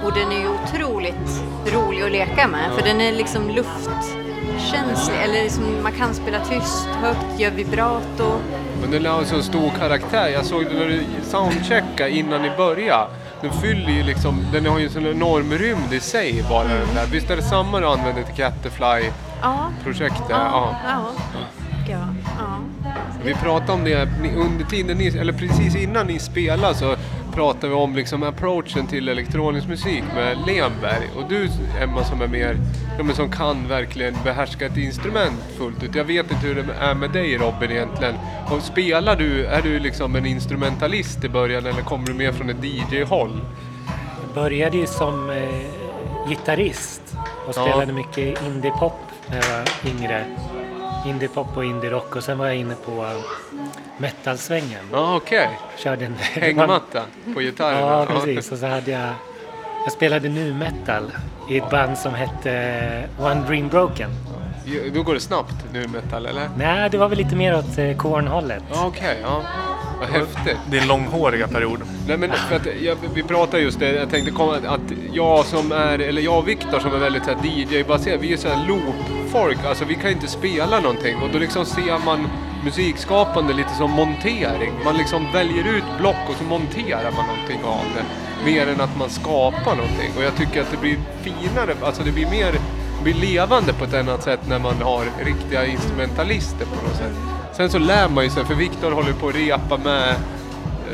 [0.05, 5.43] Och den är ju otroligt rolig att leka med för den är liksom luftkänslig eller
[5.43, 8.33] liksom, man kan spela tyst, högt, gör vibrato.
[8.81, 10.29] Men den har så stor karaktär.
[10.29, 13.07] Jag såg det när du soundcheckade innan ni började.
[13.41, 16.95] Den fyller ju liksom, den har ju en sån enorm rymd i sig bara den
[16.95, 17.07] där.
[17.13, 20.27] Visst är det samma du använder till Catterfly-projektet?
[20.31, 20.77] Ja, Ja.
[20.87, 21.62] ja, ja.
[21.89, 22.07] Ja,
[22.39, 22.59] ja.
[23.25, 26.97] Vi pratade om det under tiden ni, eller precis innan ni spelade så
[27.35, 31.09] pratade vi om liksom approachen till elektronisk musik med Lenberg.
[31.17, 31.49] Och du
[31.81, 32.57] Emma som är mer,
[32.99, 35.95] ja, som kan verkligen behärska ett instrument fullt ut.
[35.95, 38.15] Jag vet inte hur det är med dig Robin egentligen.
[38.51, 42.51] Och spelar du, är du liksom en instrumentalist i början eller kommer du mer från
[42.51, 43.41] ett DJ-håll?
[44.27, 47.03] Jag började ju som eh, gitarrist
[47.47, 47.63] och Ja.
[47.63, 48.93] spelade mycket indie-pop
[49.31, 50.25] när jag var yngre.
[51.07, 53.61] Indie-pop och indie-rock och sen var jag inne på eh,
[53.99, 54.85] metal-svängen.
[54.93, 55.49] Ja okej.
[55.77, 57.03] Körde en Hängmatta
[57.35, 57.79] på gitarren.
[57.79, 58.53] Ja, precis.
[58.53, 59.09] Och så hade jag...
[59.85, 61.13] Jag spelade nu metal
[61.51, 64.11] i ett band som hette One Dream Broken.
[64.95, 66.49] Då går det snabbt nu metal eller?
[66.57, 68.63] Nej, det var väl lite mer åt eh, Korn-hållet.
[68.73, 69.43] Ja okej, ja.
[70.01, 70.57] Vad häftigt.
[70.71, 71.81] Din långhåriga period.
[72.09, 74.81] Nej men för att jag, vi pratade just det, jag tänkte komma att
[75.13, 78.67] jag som är, eller jag och Viktor som är väldigt DJ-baserad, vi är så här
[79.33, 82.29] folk, alltså vi kan inte spela någonting och då liksom ser man
[82.65, 84.73] musikskapande lite som montering.
[84.85, 88.05] Man liksom väljer ut block och så monterar man någonting av det.
[88.51, 92.13] Mer än att man skapar någonting och jag tycker att det blir finare, alltså det
[92.13, 92.55] blir mer,
[93.03, 97.13] blir levande på ett annat sätt när man har riktiga instrumentalister på något sätt.
[97.57, 100.15] Sen så lär man ju sig, för Viktor håller på att repa med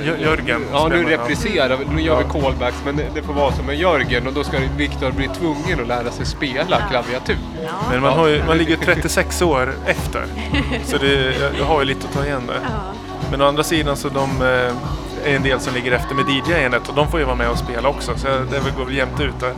[0.04, 0.64] Jörgen.
[0.72, 1.84] Ja, nu repriserar vi.
[1.94, 4.58] Nu gör vi callbacks, men det, det får vara som med Jörgen och då ska
[4.76, 7.37] Viktor bli tvungen att lära sig spela klaviatur.
[7.90, 10.24] Men man, har ju, man ligger ju 36 år efter.
[10.84, 12.61] Så det, jag, jag har ju lite att ta igen där.
[13.30, 16.88] Men å andra sidan så de eh, är en del som ligger efter med DJ-andet
[16.88, 18.12] och de får ju vara med och spela också.
[18.18, 19.52] Så det går väl jämnt ut där.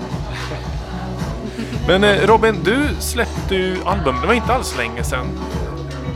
[1.87, 5.26] Men eh, Robin, du släppte ju album, det var inte alls länge sedan.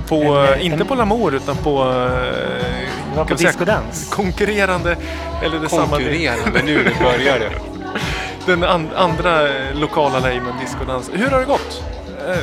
[0.08, 1.84] På, En, eh, en- inte på Lamour utan på...
[3.14, 4.10] Det var på vi discodans.
[4.10, 4.96] Konkurrerande,
[5.42, 5.86] eller detsamma.
[5.86, 7.50] Konkurrerande, nu det börjar det.
[8.46, 11.10] Den an, andra eh, lokala labeln Discodans.
[11.12, 11.82] Hur har det gått?
[12.28, 12.38] Eh,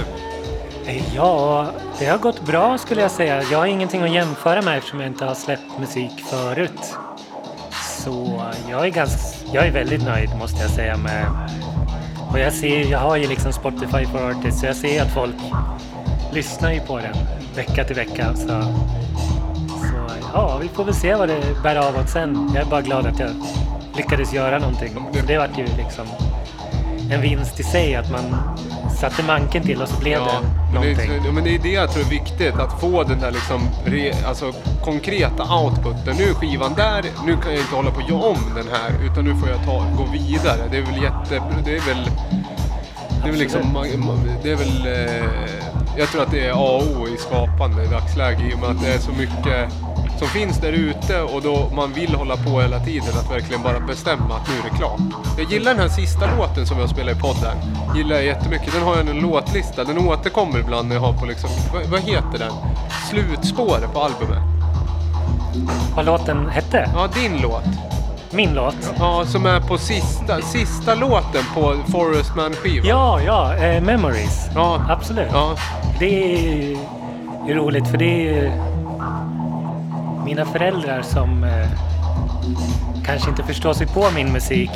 [1.15, 1.67] Ja,
[1.99, 3.43] det har gått bra skulle jag säga.
[3.51, 6.95] Jag har ingenting att jämföra med eftersom jag inte har släppt musik förut.
[7.99, 9.19] Så jag är, ganska,
[9.53, 11.25] jag är väldigt nöjd måste jag säga med...
[12.31, 15.35] Och jag ser, jag har ju liksom Spotify for Artists så jag ser att folk
[16.33, 17.15] lyssnar ju på den
[17.55, 18.33] vecka till vecka.
[18.35, 18.47] Så
[20.33, 22.51] ja, vi får väl se vad det bär av åt sen.
[22.55, 23.29] Jag är bara glad att jag
[23.97, 24.95] lyckades göra någonting.
[25.27, 26.05] Det vart ju liksom
[27.11, 28.21] en vinst i sig att man
[28.99, 30.31] satte manken till och så blev Ja, det
[30.73, 31.25] men det, någonting.
[31.25, 34.13] ja, men det är det jag tror är viktigt, att få den där liksom, re,
[34.27, 34.51] alltså,
[34.83, 36.15] konkreta outputen.
[36.17, 39.05] Nu är skivan där, nu kan jag inte hålla på att göra om den här,
[39.11, 40.61] utan nu får jag ta, gå vidare.
[40.71, 41.43] Det är väl jätte...
[41.65, 42.09] Det är väl...
[43.23, 43.85] Det är väl liksom...
[44.43, 44.87] Det är väl...
[44.87, 45.25] Eh,
[45.97, 48.69] jag tror att det är A och O i skapande i dagsläget i och med
[48.69, 49.73] att det är så mycket
[50.21, 53.79] som finns där ute och då man vill hålla på hela tiden att verkligen bara
[53.79, 54.99] bestämma att nu är det klart.
[55.37, 57.57] Jag gillar den här sista låten som jag spelar i podden.
[57.95, 58.73] Gillar jag jättemycket.
[58.73, 59.83] Den har jag en låtlista.
[59.83, 61.49] Den återkommer ibland när jag har på liksom,
[61.91, 62.51] vad, heter den?
[63.09, 64.43] Slutspåret på albumet.
[65.95, 66.89] Vad låten hette?
[66.95, 67.63] Ja, din låt.
[68.31, 68.93] Min låt?
[68.99, 72.87] Ja, som är på sista, sista låten på Forest Man-skivan.
[72.87, 74.47] Ja, ja, eh, Memories.
[74.55, 74.85] Ja.
[74.89, 75.29] Absolut.
[75.31, 75.55] Ja.
[75.99, 76.33] Det
[76.73, 76.77] är
[77.47, 78.51] är roligt för det är ju
[80.25, 81.67] mina föräldrar som eh,
[83.05, 84.71] kanske inte förstår sig på min musik.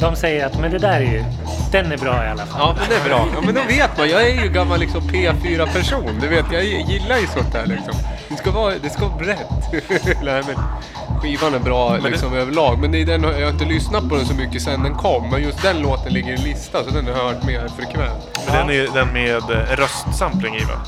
[0.00, 1.24] De säger att men det där är ju,
[1.72, 2.60] den är bra i alla fall.
[2.60, 3.28] Ja, men det är bra.
[3.34, 4.08] Ja, men då vet man.
[4.08, 6.18] Jag är ju gammal liksom P4-person.
[6.20, 7.94] Du vet, jag gillar ju sånt där liksom.
[8.28, 9.48] Det ska vara, det ska vara brett.
[10.22, 10.56] Nej, men
[11.20, 12.78] skivan är bra liksom överlag.
[12.78, 15.30] Men det är den, jag har inte lyssnat på den så mycket sen den kom.
[15.30, 18.28] Men just den låten ligger i en lista så den har jag hört mer frekvent.
[18.46, 20.80] Men den är den med eh, röstsampling i va?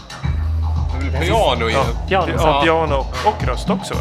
[1.01, 1.85] Piano i Ja.
[2.09, 4.01] Piano, ja, piano och röst också va?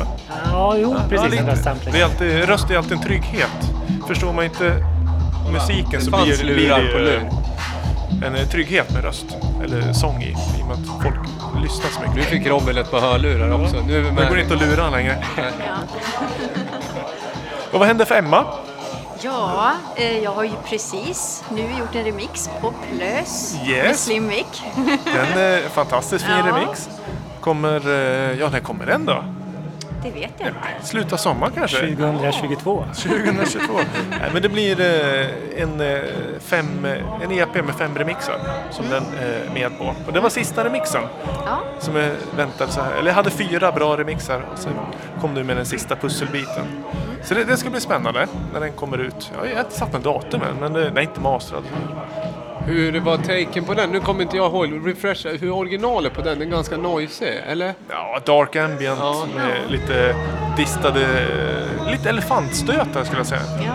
[0.51, 1.33] Ja, jo, precis.
[1.33, 1.93] Ja, en röstsampling.
[1.93, 3.71] det är alltid, röst är alltid en trygghet.
[4.07, 4.85] Förstår man inte
[5.53, 7.29] musiken Det så blir, blir det på ju lur.
[8.25, 9.25] en eh, trygghet med röst.
[9.63, 10.29] Eller sång i.
[10.29, 11.15] I och med att folk
[11.63, 12.25] lyssnar så Nu mycket.
[12.25, 13.75] fick Robin ett par hörlurar också.
[13.87, 14.39] Nu är vi Det går med.
[14.39, 15.15] inte att lura längre.
[15.37, 15.43] Ja.
[17.71, 18.45] Och vad hände för Emma?
[19.21, 24.03] Ja, eh, jag har ju precis nu gjort en remix på Plös med Yes.
[24.05, 24.45] Slim Vic.
[25.05, 26.47] Den är fantastiskt fin Ja.
[26.47, 26.89] remix.
[27.41, 29.23] Kommer, eh, ja när kommer den då?
[30.03, 30.87] Det vet jag inte.
[30.87, 31.77] Sluta sommar kanske?
[31.95, 32.85] 2022.
[32.95, 33.73] 2022.
[34.09, 35.99] Nej, men det blir eh, en, eh,
[36.39, 38.39] fem, eh, en EP med fem remixar
[38.71, 39.93] som den är med på.
[40.07, 41.01] Och det var sista remixen
[41.45, 42.91] Ja, som jag väntade så här.
[42.91, 44.73] Eller jag hade fyra bra remixar och sen
[45.21, 46.65] kom du med den sista pusselbiten.
[47.23, 49.31] Så det, det ska bli spännande när den kommer ut.
[49.47, 51.63] Jag har inte satt en datum än, men det, den är inte masterad.
[52.69, 53.89] Hur var taken på den?
[53.89, 54.87] Nu kommer inte jag ihåg.
[54.87, 55.29] Refresha.
[55.29, 56.39] Hur originalet på den?
[56.39, 57.73] Den är ganska noisy, eller?
[57.89, 59.25] Ja, dark ambient Ja.
[59.35, 60.15] med lite
[60.57, 61.27] distade,
[61.91, 63.41] lite elefantstötar skulle jag säga.
[63.65, 63.73] ja.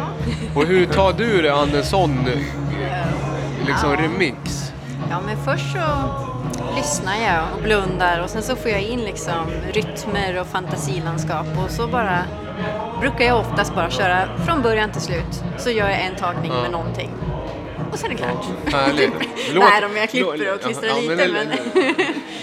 [0.56, 2.24] Och hur tar du det an en sån
[3.66, 4.72] liksom remix?
[5.10, 5.78] ja, men först så
[6.76, 11.70] lyssnar jag och blundar och sen så får jag in liksom rytmer och fantasilandskap och
[11.70, 12.18] så bara
[13.00, 15.42] brukar jag oftast bara köra från början till slut.
[15.58, 17.10] Så gör jag en tagning med någonting.
[17.94, 18.44] Och sen är det klart.
[18.72, 19.12] Härligt.
[19.54, 21.84] Nej, de jag klipper och klistrar Ja, lite det, men...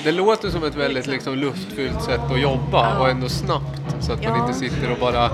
[0.04, 4.24] det låter som ett väldigt liksom, lustfyllt sätt att jobba och ändå snabbt så att
[4.24, 4.48] man Ja.
[4.48, 5.30] inte sitter och bara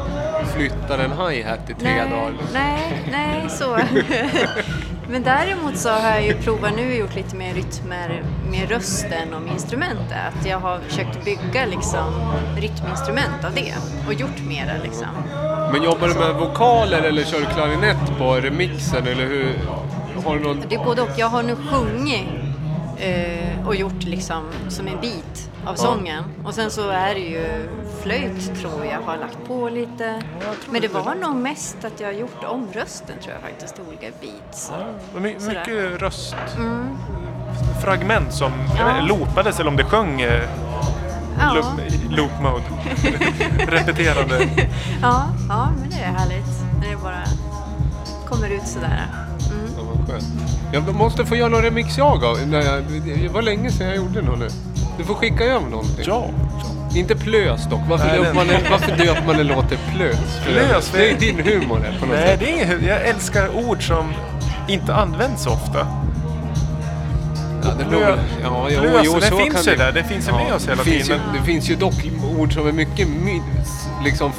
[0.56, 2.34] flyttar en hi-hat i tre nej, dagar.
[2.54, 3.78] Nej, nej, så.
[5.10, 9.42] Men däremot så har jag ju provat nu gjort lite mer rytmer med rösten och
[9.42, 10.18] med instrumentet.
[10.28, 13.74] Att jag har försökt bygga liksom rytminstrument av det
[14.08, 15.08] och gjort mera liksom.
[15.72, 19.60] Men jobbar du med vokaler eller kör du klarinett på remixen eller hur?
[20.26, 20.64] Har du någon...
[20.70, 21.10] Det är både och.
[21.18, 22.28] Jag har nu sjungit
[22.98, 26.24] eh, och gjort liksom som en bit av sången.
[26.46, 27.70] Och sen så är det ju
[28.04, 30.22] flöjt tror jag har lagt på lite.
[30.70, 33.84] Men det var nog mest att jag har gjort om rösten tror jag faktiskt till
[33.88, 34.72] olika beats.
[35.14, 35.60] Men my- Sådär.
[35.68, 36.36] mycket röst.
[37.84, 40.42] Fragment som inte, loopades eller om det sjöng eh,
[41.40, 41.54] Ja.
[41.54, 41.66] loop,
[42.10, 42.64] loop mode.
[43.68, 44.48] Repeterande.
[45.02, 47.24] Ja, ja, men det är härligt när det bara
[48.26, 49.06] kommer ut sådär.
[50.08, 50.26] Ja, skönt.
[50.88, 52.38] Jag måste få göra någon remix jag av.
[53.22, 54.48] Det var länge sedan jag gjorde någon nu.
[54.98, 56.06] Du får skicka över någonting.
[56.08, 56.26] Ja.
[56.96, 57.80] Inte plös dock.
[57.90, 60.40] Varför, Nej, döper, man en, varför döper man en låt till plös?
[60.46, 62.40] Plös, Det är din humor det, på något Nej, sätt.
[62.40, 64.14] det är inget, jag älskar ord som
[64.68, 65.88] inte används så ofta.
[67.64, 69.84] Ja, det Plö- beror väl- ja, jo, plös, jo, det så finns kan ju det-
[69.86, 71.94] där, det finns ju med oss hela tiden, Ju, det finns ju dock
[72.40, 73.42] ord som är mycket my,
[74.04, 74.32] liksom,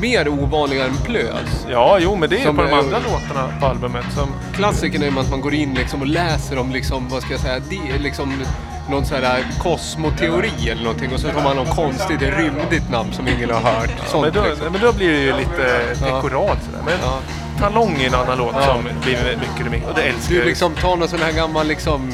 [0.00, 1.66] mer ovanliga än plös.
[1.70, 4.04] Ja, jo, men det är Som på de är- andra låtarna på albumet.
[4.14, 7.32] Som, Klassikern är ju att man går in liksom och läser om liksom, vad ska
[7.32, 8.42] jag säga, det, liksom,
[8.90, 13.28] någon sån här kosmoteori eller någonting och så har man något konstigt, rymdigt namn som
[13.28, 13.90] ingen har hört.
[14.06, 14.72] Sånt, men, då, liksom.
[14.72, 16.80] men då blir det ju lite dekorat sådär.
[16.84, 17.18] Men Ja.
[17.58, 18.62] Talong är en annan låt Ja.
[18.66, 19.86] som blir mycket remix.
[19.88, 22.12] Och det älskar Du liksom tar någon sån här gammal liksom,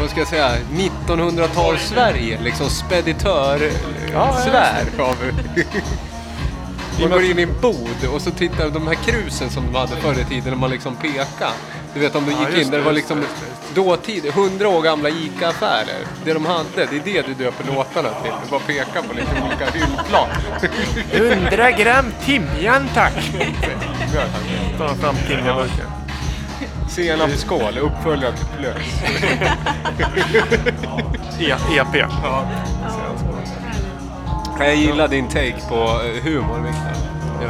[0.00, 0.50] vad ska jag säga,
[1.06, 5.16] 1900-tals Sverige, liksom speditör-svär av...
[7.00, 9.96] Man går in i en bod och så tittar de här krusen som de hade
[9.96, 11.52] förr i tiden när man liksom pekade.
[11.94, 13.74] Du vet om du Ja, gick just in, det det, var just liksom det, just
[13.74, 16.06] dåtid, hundra år gamla ICA-affärer.
[16.24, 18.32] Det de hade, det är det du döper låtarna till.
[18.44, 20.28] Du bara pekar på lite olika hyllplan.
[21.12, 23.12] 100 gram timjan tack!
[24.78, 25.86] Han fram timjanburken.
[26.90, 28.76] Senapsskål, uppföljare till Plös.
[31.70, 31.94] EP.
[32.22, 32.44] Ja.
[34.58, 36.92] Jag gillar din take på eh, humor, Viktor.
[37.42, 37.48] Ja.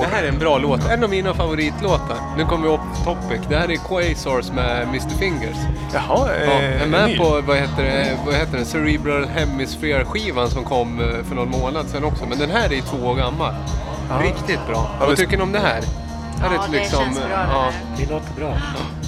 [0.00, 0.88] Det här är en bra låt.
[0.90, 2.16] En av mina favoritlåtar.
[2.36, 3.40] Nu kommer vi off topic.
[3.48, 5.56] Det här är Quasars med Mr Fingers.
[5.94, 7.18] Jaha, Ja, jag är eh, med ny.
[7.18, 11.86] på, vad heter det, vad heter den, Cerebral Hemisphere-skivan som kom eh, för någon månad
[11.88, 12.24] sedan också.
[12.28, 13.54] Men den här är två år gammal.
[14.22, 14.90] Riktigt bra.
[15.00, 15.80] Ja, Vad det- tycker ni om det här?
[16.40, 17.70] Här är Ja, ett det liksom, känns bra det ja.
[17.98, 18.48] Det låter bra.
[18.48, 19.05] Ja,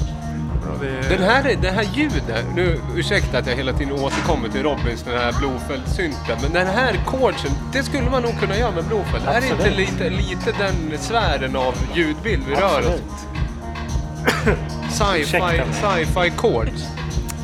[0.81, 5.03] det- Den här, det här ljudet, nu ursäkta att jag hela tiden återkommer till Robins,
[5.03, 9.25] den här Blofeld-synten, men den här chordsen, det skulle man nog kunna göra med Blofeld.
[9.25, 9.77] Det här är inte Absolut.
[9.79, 12.87] lite, lite den sfären av ljudbild vi rör oss.
[12.87, 14.59] Absolut.
[14.91, 16.85] Sci-fi, sci-fi chords.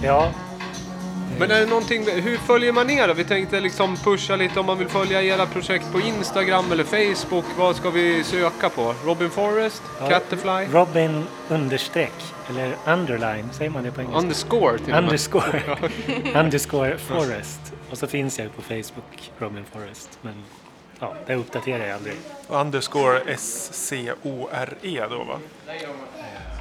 [0.02, 0.30] Ja,
[1.38, 3.14] Men är det någonting, hur följer man er då?
[3.14, 7.44] Vi tänkte liksom pusha lite om man vill följa era projekt på Instagram eller Facebook.
[7.58, 8.94] Vad ska vi söka på?
[9.04, 9.82] Robin Forrest?
[10.00, 10.08] ja.
[10.08, 10.78] Catterfly?
[10.78, 12.12] Robin understreck,
[12.50, 14.18] eller underline, säger man det på engelska?
[14.20, 14.94] Underscore till.
[14.94, 15.62] Underscore.
[16.34, 17.60] underscore Forest.
[17.90, 20.18] Och så finns jag på Facebook, Robin Forest.
[20.22, 20.34] Men
[21.00, 22.14] ja, det uppdaterar jag aldrig.
[22.48, 25.38] Underscore S-C-O-R-E då va?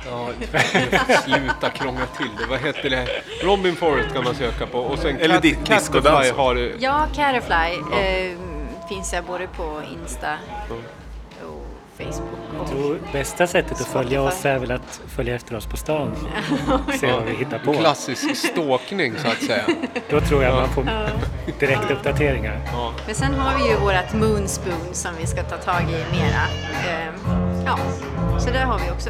[0.05, 0.29] Ja,
[1.25, 2.45] sluta krångla till det.
[2.49, 3.07] Vad heter det?
[3.43, 4.79] Robin Forrest kan man söka på.
[4.79, 6.31] Och sen Eller Cat- di- Catterfly discodans.
[6.31, 6.75] har du.
[6.79, 8.37] Ja, Caterfly eh,
[8.89, 10.33] finns jag både på Insta
[10.69, 10.83] och
[11.97, 12.39] Facebook.
[12.53, 15.77] Jag Och, tror bästa sättet att följa oss är väl att följa efter oss på
[15.77, 16.15] stan.
[16.99, 17.73] Se vad vi hittar på.
[17.73, 19.63] Klassisk stalkning så att säga.
[20.09, 20.85] Då tror jag man får
[21.59, 22.59] direktuppdateringar.
[23.05, 26.43] men sen har vi ju vårat Moonspoon som vi ska ta tag i mera.
[26.87, 27.13] Eh,
[27.65, 27.77] ja,
[28.39, 29.09] så där har vi också.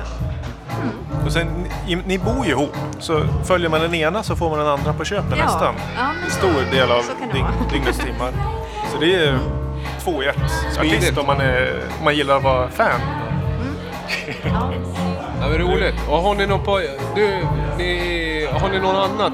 [1.25, 1.47] Och sen,
[1.88, 4.93] ni, ni bor ju ihop, så följer man den ena så får man den andra
[4.93, 5.43] på köpet Ja.
[5.45, 5.75] nästan.
[5.97, 8.31] Ja, En stor del av dygn, dygnets timmar.
[8.93, 9.39] Så det är
[10.03, 11.17] tvåhjärtsartist Smidigt.
[11.17, 12.99] om man, är, om man gillar att vara fan.
[14.43, 14.71] Ja.
[15.41, 15.95] Ja, men roligt.
[16.09, 16.79] Och har ni något på...
[17.15, 17.45] Du,
[17.77, 19.33] ni, har ni något annat?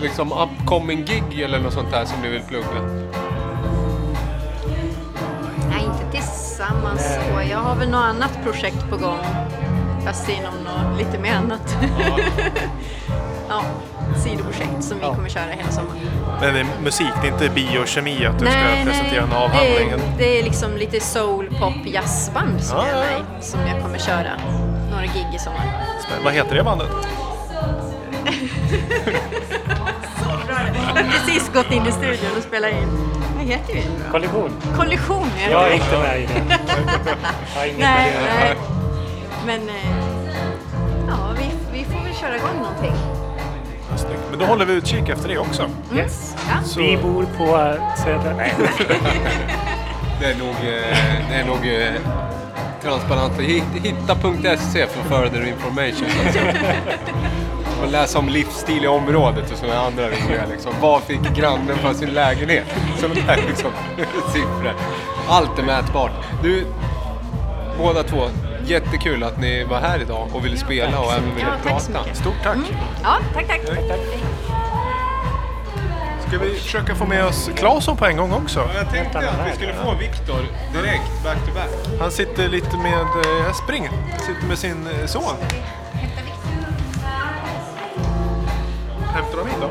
[0.00, 2.66] Liksom upcoming gig eller något sånt där som ni vill plugga?
[5.70, 7.42] Nej, inte tillsammans så.
[7.50, 9.18] Jag har väl något annat projekt på gång.
[10.06, 11.76] Fast inom något lite mer annat.
[13.48, 13.62] ja,
[14.24, 15.98] sidoprojekt som vi kommer köra hela sommaren.
[16.40, 19.90] Men det är musik, det är inte biokemi att du ska presentera en det, avhandling.
[19.90, 23.60] är, det är liksom lite soul, pop, jazzband som Ja, jag är ja, i, som
[23.66, 24.30] jag kommer köra.
[24.90, 25.60] Några gig i sommar.
[26.00, 26.24] Spännande.
[26.24, 26.88] Vad heter det bandet?
[30.94, 32.88] Jag har precis gått in i studion och spelat in.
[33.36, 34.10] Vad heter det?
[34.12, 34.50] Kollision.
[34.76, 35.74] Kollision heter Jag är det.
[35.76, 36.58] inte med i det.
[37.54, 38.75] Jag har inget med Nej, det nej.
[39.46, 39.74] Men eh,
[41.08, 42.92] ja, vi, vi får väl köra igång någonting.
[43.96, 44.20] Snyggt.
[44.30, 45.70] Men då håller vi utkik efter det också.
[45.96, 46.36] Yes.
[46.48, 46.62] Ja.
[46.64, 47.46] Så, Vi bor på
[48.04, 48.32] Södra...
[48.36, 48.54] Nej.
[50.20, 50.96] Det är nog, eh,
[51.30, 51.92] det är nog eh,
[52.82, 53.32] transparent.
[53.40, 56.08] Hit- Hitta.se för further information.
[57.82, 60.72] Och läsa om livsstil i området och sådana andra roliga liksom.
[60.80, 62.64] Vad fick grannen för sin lägenhet?
[62.98, 63.70] Sådana där liksom,
[64.32, 64.72] siffror.
[65.28, 66.12] Allt är mätbart.
[66.42, 66.66] Du,
[67.78, 68.28] båda två,
[68.70, 72.14] jättekul att ni var här idag och ville spela och även ville Ja, prata.
[72.14, 72.56] stort tack.
[73.02, 73.60] Ja, tack, tack.
[76.28, 78.68] Ska vi försöka få med oss Claesson på en gång också?
[78.74, 80.38] Jag tänkte att vi skulle få Viktor
[80.72, 81.98] direkt, back to back.
[82.00, 82.92] Han sitter lite med...
[83.00, 83.90] eh, Jag springer.
[84.10, 85.22] Han sitter med sin eh, son.
[89.14, 89.70] Hämtar de in då?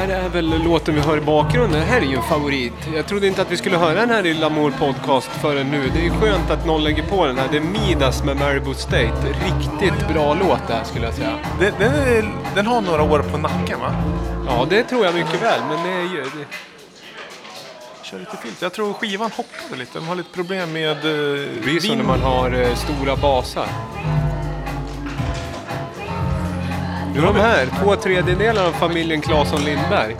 [0.00, 1.80] Här är väl låten vi hör i bakgrunden.
[1.80, 2.72] Det här är ju en favorit.
[2.94, 5.90] Jag trodde inte att vi skulle höra den här i Lamour Podcast förrän nu.
[5.94, 7.48] Det är skönt att någon lägger på den här.
[7.50, 9.26] Det är Midas med Marabou State.
[9.26, 11.38] Riktigt bra låt det här skulle jag säga.
[11.60, 13.94] Den, den, är, den har några år på nacken va?
[14.46, 15.60] Ja, det tror jag mycket väl.
[15.68, 16.22] Men det är ju...
[16.22, 16.46] Det...
[18.02, 18.62] Kör lite filt.
[18.62, 19.98] Jag tror skivan hoppade lite.
[19.98, 20.96] De har lite problem med...
[20.96, 23.66] Eh, så när man har eh, stora basar.
[27.14, 30.16] Nu är de här, två tredjedelar av familjen Claesson Lindberg.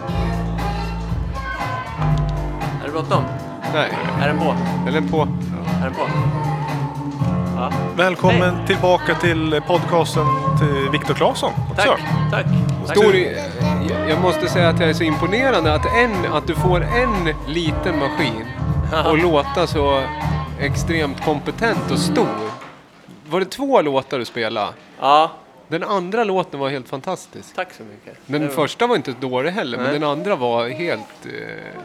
[2.83, 3.25] Är det bråttom?
[3.75, 3.91] Nej,
[4.23, 4.55] Är den på?
[4.89, 5.21] eller på.
[5.81, 6.01] Är den på?
[7.57, 7.73] Ja.
[7.97, 10.27] Välkommen tillbaka till podcasten
[10.59, 11.53] till Viktor Claesson.
[11.77, 12.01] Tack, tack.
[12.31, 12.47] tack.
[12.97, 16.81] Stor, jag- jag måste säga att jag är så imponerande att, en, att du får
[16.85, 18.45] en liten maskin
[19.07, 20.03] och låta så
[20.61, 22.27] extremt kompetent och stor.
[23.29, 24.69] Var det två låtar du spelade?
[25.01, 25.31] Ja,
[25.71, 27.55] Den andra låten var helt fantastisk.
[27.55, 28.19] Tack så mycket.
[28.27, 29.99] Den var- första var inte dålig heller, men Nej.
[29.99, 31.27] den andra var helt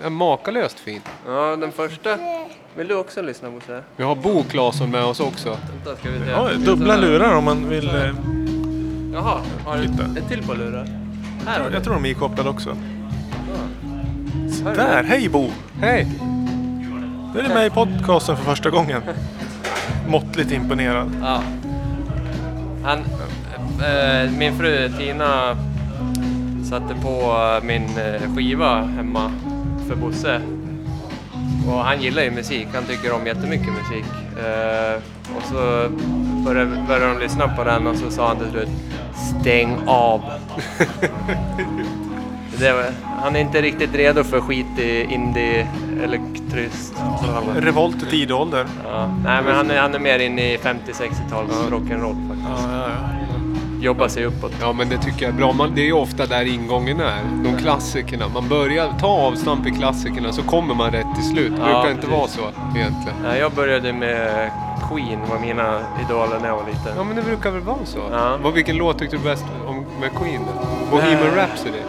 [0.03, 1.01] eh, makalöst fin.
[1.27, 2.17] Ja, den första.
[2.77, 3.83] Vill du också lyssna Bosse?
[3.95, 5.49] Vi har Bo Claesson med oss också.
[5.49, 6.31] Vänta, ska vi se.
[6.31, 7.87] Ja, dubbla lurar om man vill...
[7.89, 8.09] eh,
[9.13, 9.83] Jaha, har du
[10.19, 10.87] ett till par lurar?
[11.47, 11.73] Här du.
[11.75, 12.77] Jag tror de är ikopplade också.
[14.63, 15.49] Har Där, hej Bo!
[15.79, 16.07] Hej!
[17.33, 19.01] Nu är du med i podcasten för första gången.
[20.07, 21.11] Måttligt imponerad.
[21.21, 21.41] Ja.
[22.83, 22.99] Han,
[24.37, 25.57] min fru Tina
[26.69, 29.31] satte på min eh, skiva hemma
[29.87, 30.41] för Bosse.
[31.67, 34.05] Och han gillar ju musik, han tycker om jättemycket musik.
[34.37, 34.95] Eh,
[35.37, 35.89] och så
[36.45, 38.69] började, började de lyssna på den och så sa han till slut
[39.41, 40.21] Stäng av!
[42.59, 42.85] Var,
[43.21, 45.67] han är inte riktigt redo för skit i indie
[46.03, 46.93] elektrist.
[47.55, 48.65] Revolt i tidålder.
[48.83, 49.07] Ja.
[49.23, 52.69] Nej men han är, han är mer inne i 50-60-tals rock'n'roll faktiskt.
[52.71, 52.87] Ja,
[53.85, 54.51] Jobbar sig uppåt.
[54.61, 55.51] Ja, men det tycker jag är bra.
[55.53, 57.21] Man, det är ju ofta där ingången är.
[57.43, 58.27] De klassikerna.
[58.33, 61.51] Man börjar ta avstamp i klassikerna så kommer man rätt till slut.
[61.55, 62.17] Det Ja, brukar inte precis.
[62.17, 63.17] vara så egentligen.
[63.23, 64.51] Nej, jag började med
[64.91, 66.93] Queen, var mina idoler när jag var liten.
[66.97, 67.99] Ja, men det brukar väl vara så?
[68.11, 68.37] Ja.
[68.43, 70.41] Vad, vilken låt tyckte du bäst om med Queen?
[70.91, 71.79] Bohemian Eh, Rhapsody?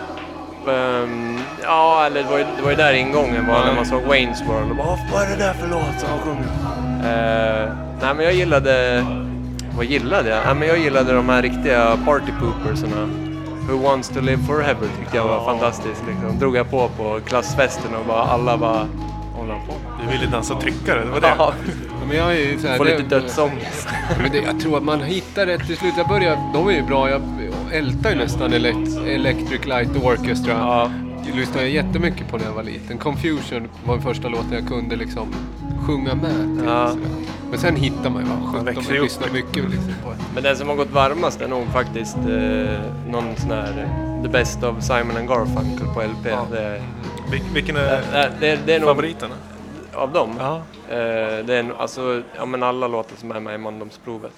[0.69, 3.65] Ehm, ja, eller det var, ju, det var ju där ingången var Ja.
[3.67, 4.71] när man såg Wayne's World.
[4.71, 6.49] Och bara, "Vad- vad är det där för låt som han sjunger?
[6.97, 7.73] Uh,
[8.03, 9.05] nej men jag gillade,
[9.77, 10.47] vad gillade jag?
[10.47, 13.09] Nej, men jag gillade de här riktiga party poopersarna.
[13.71, 16.03] Who wants to live forever tyckte jag var fantastiskt.
[16.09, 16.39] Liksom.
[16.39, 18.87] Drog jag på på klassfesten och bara, alla bara
[19.35, 19.75] håller på?
[20.05, 21.35] Du ville dansa tryckare, det var det.
[21.39, 21.53] Ja,
[22.01, 23.89] Ja, men jag är ju så här, får lite dödsångest.
[24.23, 25.95] Men det, jag tror att man hittar rätt till slut.
[25.97, 27.11] Jag börjar, de är ju bra.
[27.11, 27.23] Jag
[27.73, 30.53] ältar ju nästan Elect, Electric Light Orchestra.
[30.53, 30.91] Ja.
[31.27, 32.99] Jag lyssnade jättemycket på när jag var liten.
[32.99, 35.35] Confusion var den första låten jag kunde liksom
[35.87, 36.67] sjunga med till.
[36.67, 36.93] Ja.
[37.51, 40.17] Men sen hittar man ju vad sjutton, växer man lyssnar mycket liksom det.
[40.35, 43.79] Men den som har gått varmast är nog faktiskt eh, någon sån här
[44.17, 46.25] eh, The Best of Simon and Garfunkel på LP.
[46.51, 46.83] Det, är-
[47.31, 49.31] Vil- Vilken det, är är- det, är- det är nog favoriten?
[49.95, 50.31] av dem.
[50.39, 50.57] Ja.
[50.89, 54.33] Eh, det är alltså, ja men alla låtar som är med i mandomsprovet.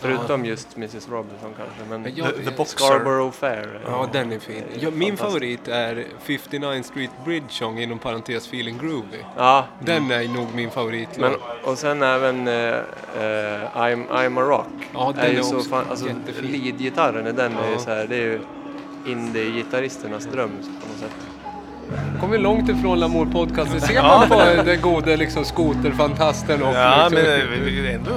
[0.00, 1.74] Förutom just Mrs Robinson kanske.
[1.88, 2.78] Men Men jag- The, the Boxer.
[2.86, 3.80] Scarborough Fair.
[3.86, 4.62] Ja, den är fin.
[4.80, 9.18] Ja, min favorit är 59 Street Bridge Song inom parentes Feeling Groovy.
[9.36, 11.18] Ja, Den är nog min favoritlåt.
[11.18, 11.32] men,
[11.72, 12.80] och sen även eh, eh,
[13.74, 14.66] I'm, I'm a Rock.
[14.94, 16.50] Ja, den är ju är så också fan, alltså, jättefin.
[16.50, 17.78] lead-gitarren i den är ju Ja.
[17.78, 18.40] så här, det är ju
[19.06, 21.16] indie-gitarristernas dröm på något sätt.
[22.20, 23.80] kommer långt ifrån Lamour podcasten.
[23.80, 28.10] Ser man på den gode liksom skoterfantasten och Ja, liksom, men vi- vi- ändå...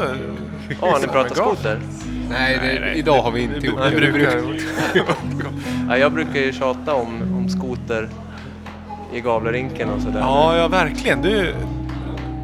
[0.82, 1.80] Ja, har ni pratat skoter?
[2.30, 4.12] Nej, det, idag har vi inte gjort Vi det.
[4.12, 4.42] brukar...
[5.90, 8.10] Ja, jag brukar ju tjata om, om skoter
[9.14, 10.20] i Gavlerinken och sådär.
[10.20, 11.22] Ja, ja verkligen.
[11.22, 11.56] Du,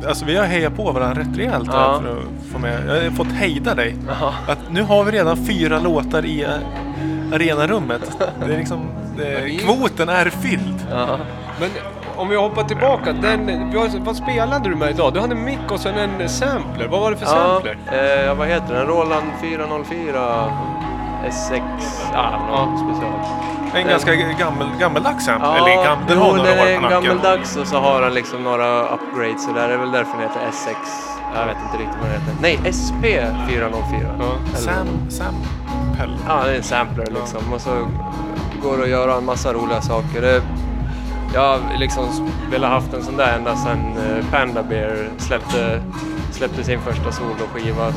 [0.07, 2.01] alltså vi har hejat på varandra rätt rejält här Ja.
[2.01, 2.81] för att få med.
[2.87, 3.95] Jag har fått hejda dig.
[4.07, 4.33] Ja.
[4.47, 6.49] Att nu har vi redan fyra låtar i eh,
[7.33, 8.17] arenarummet.
[8.47, 8.79] Det är liksom,
[9.17, 10.85] det, kvoten är fylld.
[10.91, 11.19] Ja.
[11.59, 11.69] Men
[12.17, 13.13] om vi hoppar tillbaka.
[13.13, 13.71] Den,
[14.03, 15.13] vad, spelade du med idag?
[15.13, 16.87] Du hade en mick och sen en sampler.
[16.87, 17.77] Vad var det för Ja, sampler?
[18.27, 18.85] eh, vad heter den?
[18.87, 20.51] Roland 404
[21.27, 21.61] S6
[22.13, 23.13] ja, special.
[23.83, 25.47] En ganska gammel, gammeldags sample.
[25.47, 28.43] Ja, Eller gam, den har jo, några den är gammeldags och så har den liksom
[28.43, 30.75] några upgrades och där är väl därför den heter S6.
[31.35, 32.35] Jag vet inte riktigt vad den heter.
[32.41, 33.03] Nej, SP
[33.49, 34.15] 404.
[34.19, 34.57] Ja.
[34.57, 36.17] Sam, sample.
[36.27, 37.53] Ja, det är en sampler liksom.
[37.53, 37.69] Och så
[38.63, 40.21] går det att göra en massa roliga saker.
[40.21, 40.41] Det,
[41.35, 45.81] jag har liksom velat haft en sån där ända sedan eh, Panda Bear släppte,
[46.31, 47.93] släppte sin första soloskiva.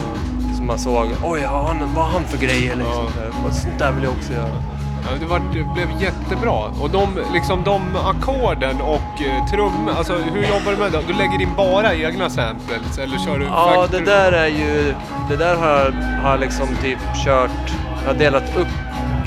[0.56, 3.06] Så man såg, oj, ja, han, vad har han för grejer liksom.
[3.44, 3.52] Ja.
[3.52, 4.62] Sånt där vill jag också göra.
[5.04, 6.64] Ja, det, var, det blev jättebra.
[6.82, 11.00] Och de, liksom, de ackorden och eh, trummor, alltså hur jobbar du med det?
[11.06, 14.04] Du lägger in bara egna samples eller kör du Ja, factory?
[14.04, 14.94] det där är ju...
[15.30, 17.72] Det där har jag liksom typ kört...
[18.04, 18.68] Jag har delat upp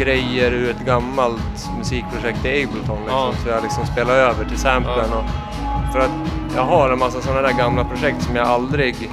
[0.02, 3.34] grejer ur ett gammalt musikprojekt i Ableton liksom, Ja.
[3.44, 5.06] så jag liksom spelar över till samplen.
[5.12, 5.18] Ja.
[5.18, 6.12] Och, för att
[6.56, 9.10] jag har en massa sådana där gamla projekt som jag aldrig...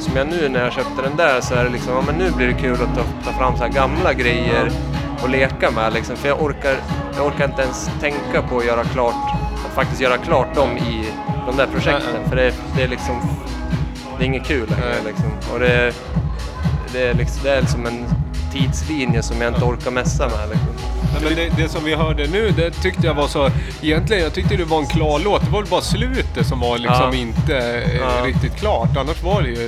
[0.00, 2.30] Som jag nu när jag köpte den där så är det liksom, ja men nu
[2.30, 4.70] blir det kul att ta, ta fram så här gamla grejer
[5.22, 6.16] och leka med liksom.
[6.16, 6.76] För jag orkar,
[7.16, 9.34] jag orkar inte ens tänka på att göra klart,
[9.66, 11.08] att faktiskt göra klart dem i
[11.46, 12.20] de där projekten.
[12.20, 12.28] Nej.
[12.28, 13.16] För det, det är liksom
[14.18, 15.52] det är inget kul längre liksom.
[15.52, 15.94] Och det,
[16.92, 18.06] det, är liksom, det är liksom en
[18.52, 20.68] tidslinje som jag inte orkar messa med liksom.
[21.14, 23.50] Nej, men det, det som vi hörde nu, det tyckte jag var så...
[23.82, 25.44] Egentligen, jag tyckte det var en klar låt.
[25.44, 27.14] Det var väl bara slutet som var liksom Ja.
[27.14, 28.26] inte eh, Ja.
[28.26, 28.96] riktigt klart.
[28.96, 29.66] Annars var det ju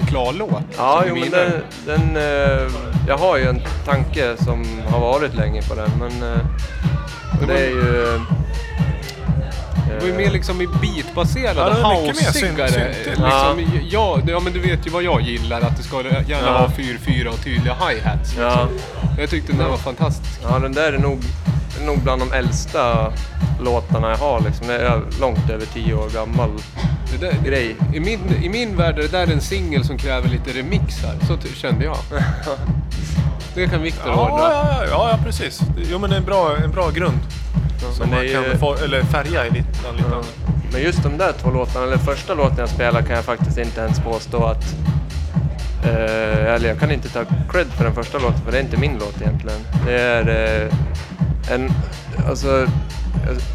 [0.00, 0.62] en klar låt.
[0.76, 1.52] Ja, jo, men den,
[1.86, 2.62] den, eh,
[3.08, 6.38] jag har ju en tanke som har varit länge på den men eh,
[7.40, 8.20] och det är ju
[9.94, 12.32] Det var ju mer liksom i beatbaserade, Ja, housigare.
[12.32, 12.58] synt-.
[13.06, 14.18] Liksom, ja.
[14.26, 16.52] ja, men du vet ju vad jag gillar, att det ska gärna Ja.
[16.52, 18.20] vara 4-4 och tydliga hi-hats.
[18.30, 18.42] Liksom.
[18.44, 18.68] Ja.
[19.18, 20.40] Jag tyckte den där var fantastisk.
[20.42, 21.18] Ja, den där är nog,
[21.80, 23.12] är nog bland de äldsta
[23.60, 24.40] låtarna jag har.
[24.40, 24.66] Liksom.
[24.66, 26.50] Den är långt över tio år gammal
[27.12, 27.76] Det där, grej.
[27.94, 31.36] I min, I min värld är det där en singel som kräver lite remixar, så
[31.56, 31.96] kände jag.
[33.54, 34.44] Det kan Viktor Ja, ordna.
[34.44, 35.60] ja, ja, ja, ja, precis.
[35.90, 37.18] Jo, men det är en bra, en bra grund.
[37.92, 39.58] Som man kan ju- få, eller färga i lite.
[39.96, 40.04] lite.
[40.10, 40.22] Ja.
[40.72, 43.80] Men just de där två låtarna, eller första låten jag spelar kan jag faktiskt inte
[43.80, 44.64] ens påstå att...
[45.84, 48.76] Eh, eller jag kan inte ta cred för den första låten, för det är inte
[48.76, 49.58] min låt egentligen.
[49.86, 50.28] Det är
[50.66, 51.70] eh, en...
[52.28, 52.66] Alltså,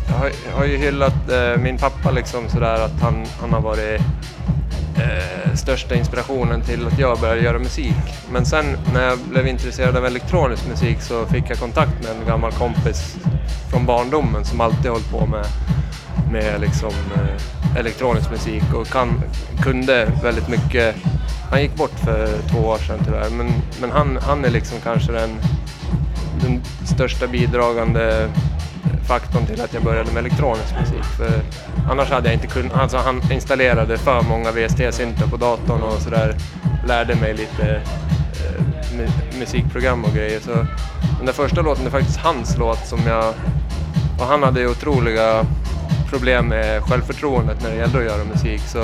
[0.07, 3.61] jag har, jag har ju hyllat eh, min pappa liksom sådär att han, han har
[3.61, 4.01] varit
[4.99, 7.95] eh, största inspirationen till att jag började göra musik.
[8.31, 12.27] Men sen när jag blev intresserad av elektronisk musik så fick jag kontakt med en
[12.27, 13.15] gammal kompis
[13.71, 15.45] från barndomen som alltid hållit på med,
[16.31, 19.21] med liksom, eh, elektronisk musik och kan,
[19.63, 20.95] kunde väldigt mycket.
[21.51, 25.11] Han gick bort för två år sedan tyvärr, men, men han, han är liksom kanske
[25.11, 25.29] den,
[26.41, 28.29] den största bidragande
[29.09, 31.03] faktorn till att jag började med elektronisk musik.
[31.17, 31.41] För
[31.91, 36.35] annars hade jag inte kunnat, alltså han installerade för många VST-syntar på datorn och sådär.
[36.87, 38.61] Lärde mig lite eh,
[38.97, 40.39] mu- musikprogram och grejer.
[40.39, 40.51] Så
[41.17, 43.33] den där första låten är faktiskt hans låt som jag...
[44.19, 45.45] Och han hade ju otroliga
[46.09, 48.61] problem med självförtroendet när det gällde att göra musik.
[48.61, 48.83] Så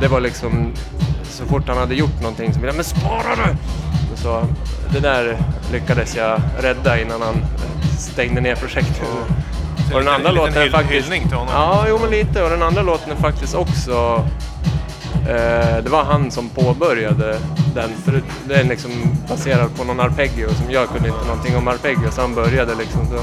[0.00, 0.72] det var liksom,
[1.24, 3.56] så fort han hade gjort någonting så ville jag, men spara nu!”
[4.16, 4.44] Så
[4.92, 5.38] det där
[5.72, 7.36] lyckades jag rädda innan han
[8.02, 8.96] stängde ner projektet.
[9.90, 10.92] Så Och den en andra låten är hyll- faktiskt...
[11.04, 11.54] hyllning till honom.
[11.54, 12.42] Ja, jo men lite.
[12.42, 14.24] Och den andra låten är faktiskt också...
[15.28, 17.38] Eh, det var han som påbörjade
[17.74, 17.90] den.
[18.04, 18.90] För det- är liksom
[19.28, 23.06] baserad på någon arpeggio som jag kunde inte någonting om arpeggio så han började liksom
[23.06, 23.20] så.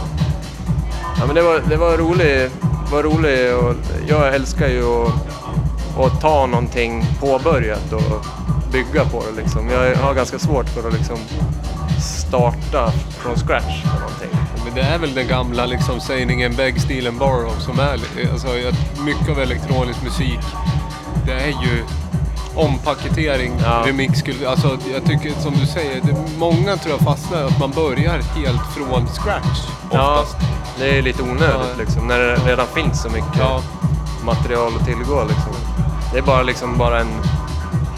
[1.20, 2.52] Ja men det var, det var roligt.
[2.92, 3.76] Var roligt och
[4.08, 5.14] jag älskar ju att,
[6.06, 8.26] att ta någonting påbörjat och
[8.72, 9.70] bygga på det liksom.
[9.70, 11.18] Jag har ganska svårt för att liksom
[12.02, 14.30] starta från scratch på någonting.
[14.76, 18.00] Det är väl den gamla liksom sägningen beg, steal and borrow som är
[18.32, 18.48] alltså,
[19.06, 20.40] mycket av elektronisk musik.
[21.26, 21.84] Det är ju
[22.56, 23.84] ompaketering, Ja.
[23.86, 24.24] remix.
[24.48, 28.62] Alltså, jag tycker som du säger, det, många tror jag fastnar att man börjar helt
[28.76, 29.60] från scratch
[29.92, 30.38] Ja, oftast.
[30.80, 31.78] det är lite onödigt Ja.
[31.84, 33.62] liksom när det redan finns så mycket Ja.
[34.26, 35.54] material att tillgå liksom.
[36.14, 37.08] Det är bara liksom bara en,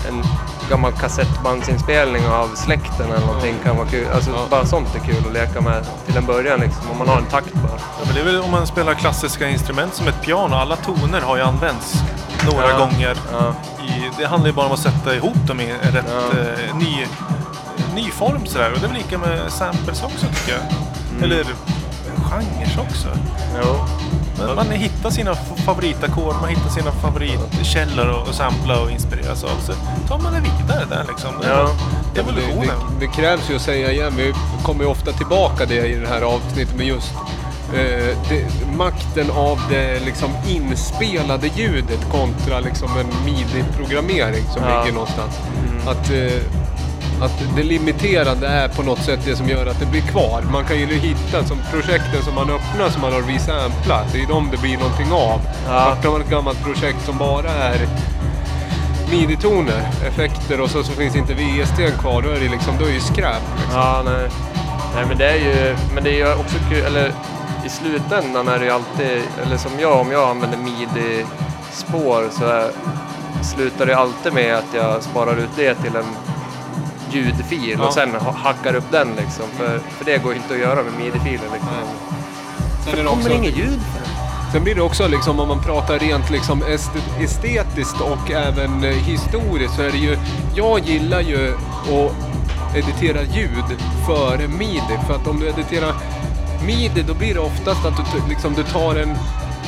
[0.10, 0.24] en
[0.72, 4.08] gammal kassettbandsinspelning av släkten eller någonting kan vara kul.
[4.16, 4.46] Alltså Ja.
[4.50, 7.26] bara sånt är kul att leka med till en början liksom om man har en
[7.26, 7.72] takt bara.
[8.00, 10.56] Ja, men det är väl om man spelar klassiska instrument som ett piano.
[10.56, 11.94] Alla toner har ju använts
[12.52, 12.78] några Ja.
[12.78, 13.16] gånger.
[13.84, 17.06] I, det handlar ju bara om att sätta ihop dem i en rätt eh, ny,
[17.96, 18.72] ny form sådär.
[18.74, 20.62] Och det är väl lika med samples också tycker jag.
[21.12, 21.24] Mm.
[21.24, 21.46] Eller
[22.30, 23.08] genrer också.
[23.64, 23.86] Jo.
[24.48, 29.50] Men man hittar sina favoritackord, man hittar sina favoritkällor och sampla och inspireras av.
[29.66, 29.74] Så
[30.08, 31.30] tar man det vidare där liksom.
[31.42, 31.70] Det Ja.
[32.14, 32.76] Det, det, evolutionen.
[33.00, 34.34] det krävs ju att säga igen, vi
[34.64, 37.14] kommer ju ofta tillbaka det i det här avsnittet med just
[37.74, 38.46] eh, det,
[38.78, 44.80] makten av det liksom inspelade ljudet kontra liksom en midi-programmering som Ja.
[44.84, 45.40] ligger någonstans.
[45.88, 46.61] Att, eh,
[47.22, 50.42] att det limiterande är på något sätt det som gör att det blir kvar.
[50.52, 54.22] Man kan ju hitta som projekten som man öppnar som man har vid samplat, det
[54.22, 55.40] är de det blir någonting av.
[55.68, 55.98] Ja.
[56.04, 57.88] Man ett gammalt projekt som bara är
[59.12, 62.90] midi-toner, effekter och så, så finns inte VST kvar, då är det liksom, då är
[62.90, 63.44] det ju skräp.
[63.56, 63.80] Liksom.
[63.80, 64.30] Ja, nej.
[64.96, 67.12] nej men det är ju, men det är ju också kul, eller
[67.66, 72.72] i slutändan är det ju alltid, eller som jag, om jag använder midi-spår så är,
[73.44, 76.31] slutar det alltid med att jag sparar ut det till en
[77.12, 77.88] ljudfil Ja.
[77.88, 79.46] och sen ha- hackar upp den liksom.
[79.58, 81.70] För, för det går inte att göra med midi-filer liksom.
[82.86, 84.12] Sen, är det kommer inget ljud för
[84.52, 88.90] sen blir det också liksom, om man pratar rent liksom est- estetiskt och även eh,
[88.96, 90.18] historiskt så är det ju,
[90.56, 94.98] jag gillar ju att editera ljud före midi.
[95.08, 95.94] För att om du editerar
[96.66, 99.18] midi då blir det oftast att du, liksom, du tar en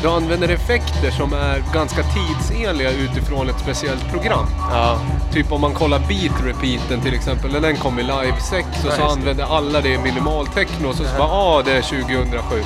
[0.03, 4.45] du använder effekter som är ganska tidsenliga utifrån ett speciellt program.
[4.71, 4.97] Ja,
[5.33, 8.91] Typ om man kollar beat repeaten till exempel, när den kom i live 6 och
[8.91, 12.63] Ja, så använder alla det i minimaltechno och så, så bara ah det är 2007.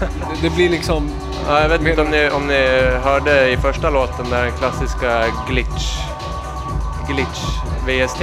[0.00, 0.08] det,
[0.42, 1.10] det blir liksom...
[1.48, 5.24] ja jag vet inte om ni, om ni hörde i första låten där den klassiska
[5.48, 5.96] glitch,
[7.08, 7.42] glitch
[7.86, 8.22] VST.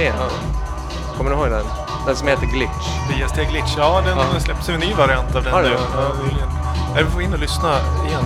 [1.16, 1.66] Kommer ni ihåg den?
[2.06, 2.86] Den som heter glitch.
[3.10, 4.40] VST Glitch, ja den Ja.
[4.40, 5.68] släpps en ny variant av den nu.
[5.68, 5.78] Ja.
[5.94, 6.46] Ja.
[6.96, 7.78] Ja, vi får in och lyssna
[8.08, 8.24] igen.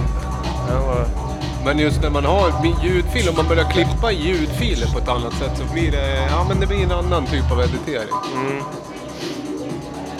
[1.65, 2.53] Men just när man har
[2.83, 6.61] ljudfil, om man börjar klippa ljudfiler på ett annat sätt så blir det, ja men
[6.61, 8.15] det blir en annan typ av editering.
[8.35, 8.63] mm.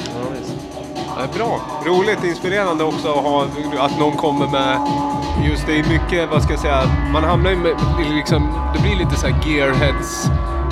[0.05, 0.53] Ja, visst.
[0.95, 3.47] Ja, bra, roligt, inspirerande också att, ha,
[3.79, 4.79] att någon kommer med
[5.45, 6.83] just det är mycket, vad ska jag säga,
[7.13, 7.77] man hamnar ju med,
[8.15, 10.31] liksom, det blir lite så här gearheads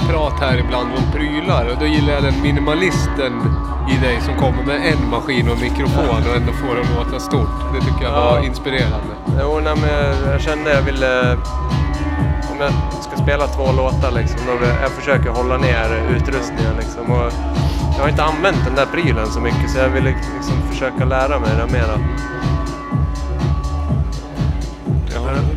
[0.09, 3.33] prat här ibland om prylar och då gillar jag den minimalisten
[3.91, 6.97] i dig som kommer med en maskin och en mikrofon och ändå får det att
[6.99, 7.55] låta stort.
[7.75, 8.45] Det tycker jag var Ja.
[8.45, 9.13] inspirerande.
[9.41, 9.91] Jo, nej, men
[10.33, 11.37] jag- kände jag ville...
[12.53, 17.13] Om jag ska spela två låtar liksom, då jag försöker hålla ner utrustningen liksom.
[17.13, 17.33] Och
[17.97, 21.39] jag har inte använt den där prylen så mycket så jag ville liksom försöka lära
[21.39, 21.99] mig det mera.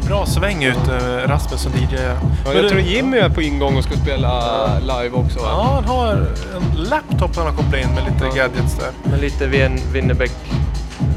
[0.08, 1.96] Bra sväng ut eh, Rasmus som DJ.
[1.96, 2.14] Ja,
[2.46, 5.40] Men jag du- tror Jimmy är på ingång och ska spela live också.
[5.40, 5.46] va?
[5.50, 6.08] Ja, han har
[6.56, 9.12] en laptop han har kopplat in med lite gadgets där.
[9.12, 9.48] Med lite
[9.94, 10.32] Winnerbäck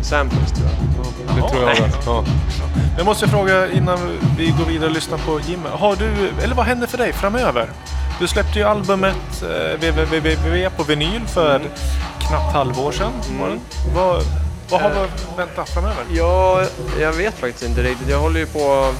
[0.02, 1.36] samples tror jag.
[1.36, 1.80] Det Ja, tror jag.
[1.80, 1.90] nej.
[2.06, 2.24] Ja.
[2.96, 3.98] Jag måste fråga innan
[4.38, 5.68] vi går vidare och lyssnar på Jimmy.
[5.72, 6.10] Har du,
[6.44, 7.66] eller vad händer för dig framöver?
[8.20, 11.60] Du släppte ju albumet eh, www på vinyl för
[12.28, 13.12] knappt halvår sedan.
[13.40, 13.54] Var det?
[14.70, 16.04] Vad, har vi att vänta framöver?
[16.12, 16.62] Ja,
[17.00, 18.08] jag vet faktiskt inte riktigt.
[18.08, 18.92] Jag håller ju på,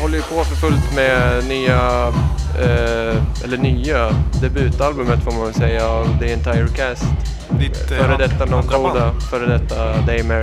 [0.00, 2.12] håller ju på för fullt med nya,
[2.58, 7.04] eh, eller nya, debutalbumet får man väl säga av The Entire Cast.
[7.48, 8.62] Ditt eh, Före detta Non.
[8.62, 10.42] Coda, före detta Daymare.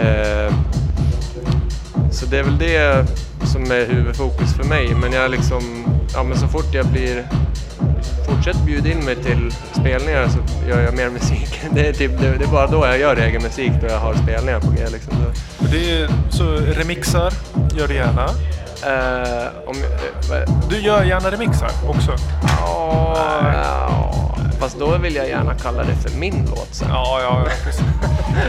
[0.00, 0.54] Eh,
[2.10, 3.06] så det är väl det
[3.44, 4.94] som är huvudfokus för mig.
[4.94, 5.84] Men jag liksom,
[6.14, 7.26] ja men så fort jag blir
[8.26, 11.60] Fortsätt bjuda in mig till spelningar så gör jag mer musik.
[11.70, 14.14] Det är, typ, det, det är bara då jag gör egen musik, då jag har
[14.14, 14.86] spelningar på g.
[14.92, 15.12] Liksom.
[15.58, 16.44] Så, är, så
[16.78, 17.32] remixar
[17.78, 18.24] gör du gärna.
[18.86, 19.76] eh, om,
[20.30, 22.12] vad- Du gör gärna remixar också.
[22.60, 23.16] ja,
[23.54, 26.88] ja, fast då vill jag gärna kalla det för min låt sen.
[26.90, 27.82] Ja, ja, precis.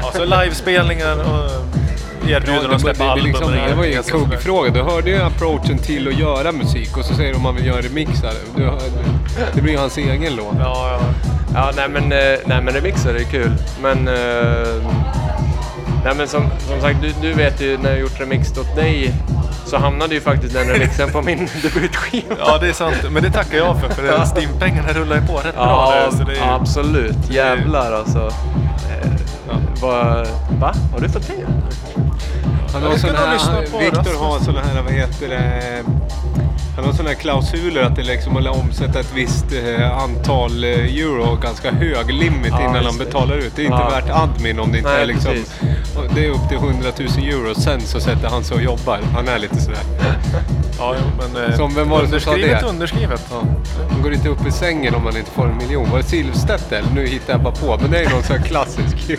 [0.02, 1.50] Ja, så livespelningar och
[2.28, 3.26] erbjudanden det, att släppa album.
[3.28, 4.70] liksom, det var ju en kuggfråga.
[4.70, 7.66] Du hörde ju approachen till att göra musik och så säger du om man vill
[7.66, 8.34] göra remixar.
[8.56, 8.72] Du,
[9.54, 10.56] det blir ju hans egen låt.
[10.60, 11.00] Ja, ja.
[11.56, 13.52] Ja, nej men, eh, nej, men remixer är kul.
[13.82, 14.94] Men, eh,
[16.06, 19.14] nej, men som, som sagt, du, du vet ju när jag gjort remix åt dig
[19.66, 22.36] så hamnade ju faktiskt den remixen på min debutskiva.
[22.40, 22.96] ja, det är sant.
[23.12, 24.26] Men det tackar jag för, för.
[24.26, 26.18] Stimpengarna rullar ju på rätt bra Ja, nu.
[26.18, 27.30] Så det är, absolut.
[27.30, 28.32] Jävlar alltså.
[29.82, 30.28] Vad,
[30.60, 30.74] va?
[30.94, 31.48] Har du fått pengar?
[32.74, 35.84] Han Ja, har sån här, Viktor har såna här, vad heter det?
[36.76, 41.38] Han har här klausuler att det liksom att omsätta ett visst eh, antal eh, euro,
[41.42, 43.56] ganska hög limit Ja, innan han betalar ut.
[43.56, 43.90] Det är inte Ja.
[43.90, 45.32] värt admin om det inte Nej, är liksom...
[45.32, 45.60] precis.
[46.16, 49.00] Det är upp till 100 000 euro, sen så sätter han sig och jobbar.
[49.16, 49.80] Han är lite sådär.
[50.80, 52.62] ja, men, eh, Som vem var det som sa det?
[52.64, 53.28] underskrivet.
[53.32, 53.44] Ja.
[53.92, 55.90] Man går inte upp i sängen om man inte får en miljon.
[55.90, 56.90] Var det Silvstedt eller?
[56.96, 57.78] Nu hittar jag bara på.
[57.82, 58.98] Men det är någon sån här klassisk.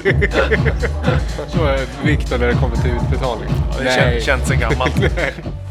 [1.49, 3.49] så är Viktor när det kommer till utbetalning.
[3.79, 4.97] Ja, det känt, känt sen gammalt.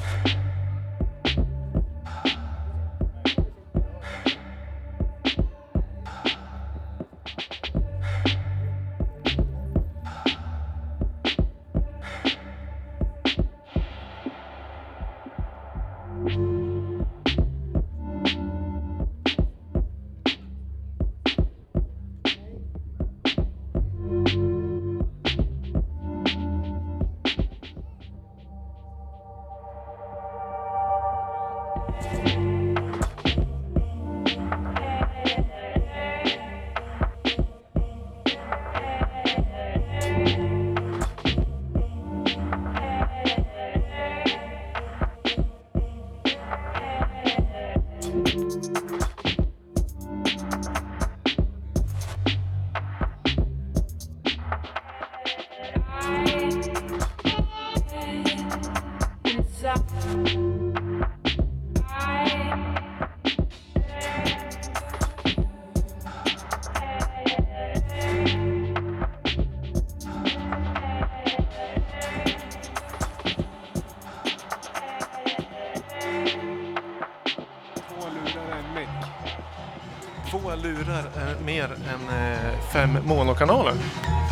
[81.45, 82.37] mer än eh,
[82.73, 83.73] fem monokanaler.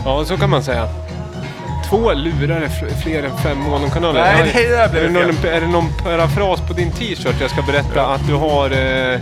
[0.05, 0.88] Ja, så kan man säga.
[1.89, 4.22] Två lurar är fl- fler än fem monokanaler.
[4.22, 7.49] Nej, det där blev är, det någon, är det någon parafras på din t-shirt jag
[7.51, 9.20] ska berätta att du har eh,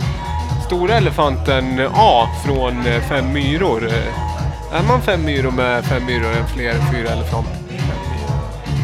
[0.66, 3.86] stora elefanten A från eh, Fem myror.
[3.88, 7.52] Eh, Är man fem myror med fem myror än fler än fyra elefanter?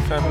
[0.09, 0.23] Fem.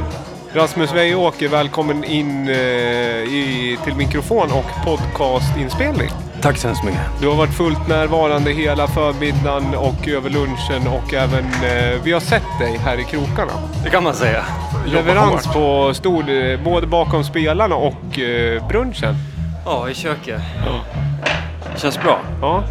[0.54, 6.10] Rasmus Weijeåker, välkommen in eh, i, till mikrofon och podcastinspelning.
[6.46, 7.00] Tack så hemskt mycket.
[7.20, 12.20] Du har varit fullt närvarande hela förmiddagen och över lunchen och även eh, vi har
[12.20, 13.52] sett dig här i krokarna.
[13.84, 14.44] Det kan man säga.
[14.86, 19.14] Leverans på stor, eh, både bakom spelarna och eh, brunchen.
[19.64, 20.40] Ja, i köket.
[21.76, 22.18] Känns bra.
[22.40, 22.64] Ja.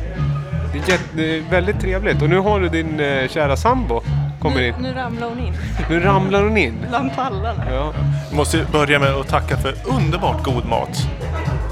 [0.73, 4.01] Det är, jätte, det är väldigt trevligt och nu har du din eh, kära sambo
[4.41, 4.75] kommer nu, in.
[4.79, 5.53] nu ramlar hon in.
[5.89, 6.85] Nu ramlar hon in.
[6.89, 7.63] Bland pallarna.
[7.71, 7.93] Ja.
[8.29, 11.07] Vi måste börja med att tacka för underbart god mat.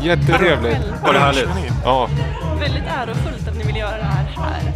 [0.04, 0.78] Jättetrevligt.
[1.04, 1.50] Var det härligt?
[1.84, 2.10] Ja.
[2.60, 4.74] Väldigt ärofullt att ni vill göra det här här.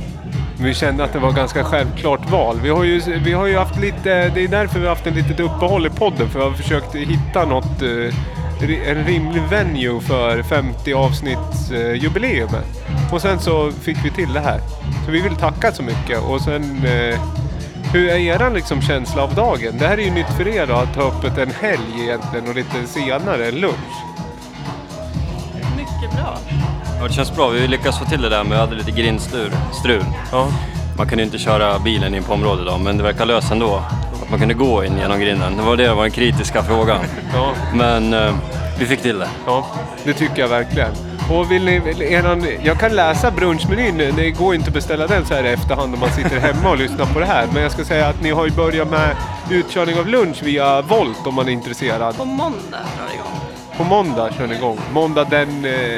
[0.59, 2.59] Vi kände att det var ganska självklart val.
[2.63, 5.13] Vi har ju, vi har ju haft lite, det är därför vi har haft en
[5.13, 6.29] litet uppehåll i podden.
[6.29, 13.13] För vi har försökt hitta något, eh, en rimlig venue för 50 avsnitts eh.
[13.13, 14.59] Och sen så fick vi till det här.
[15.05, 16.21] Så vi vill tacka så mycket.
[16.21, 17.19] Och sen, eh,
[17.93, 19.77] hur är eran liksom känsla av dagen?
[19.79, 22.55] Det här är ju nytt för er då, att ha öppet en helg egentligen och
[22.55, 24.06] lite senare, en lunch.
[26.99, 27.47] Ja, det känns bra.
[27.47, 29.51] Vi lyckas få till det där hade lite grindstrul.
[29.71, 30.05] Strul.
[30.31, 30.47] Ja.
[30.97, 33.83] Man kunde inte köra bilen in på området då, men det verkar lösa ändå.
[34.23, 35.57] Att man kunde gå in genom grinden.
[35.57, 36.99] Det var det som var den kritiska frågan.
[37.33, 37.53] Ja.
[37.73, 38.33] Men eh,
[38.79, 39.29] vi fick till det.
[39.45, 39.67] Ja,
[40.03, 40.91] det tycker jag verkligen.
[41.31, 45.25] Och vill ni, vill eran, jag kan läsa brunchmenyn, det går inte att beställa den
[45.25, 47.47] så här i efterhand om man sitter hemma och lyssnar på det här.
[47.53, 49.15] Men jag ska säga att ni har ju börjat med
[49.49, 52.17] utkörning av lunch via Volt om man är intresserad.
[52.17, 53.46] På måndag drar det igång.
[53.77, 54.79] På måndag kör ni igång.
[54.93, 55.47] Måndag den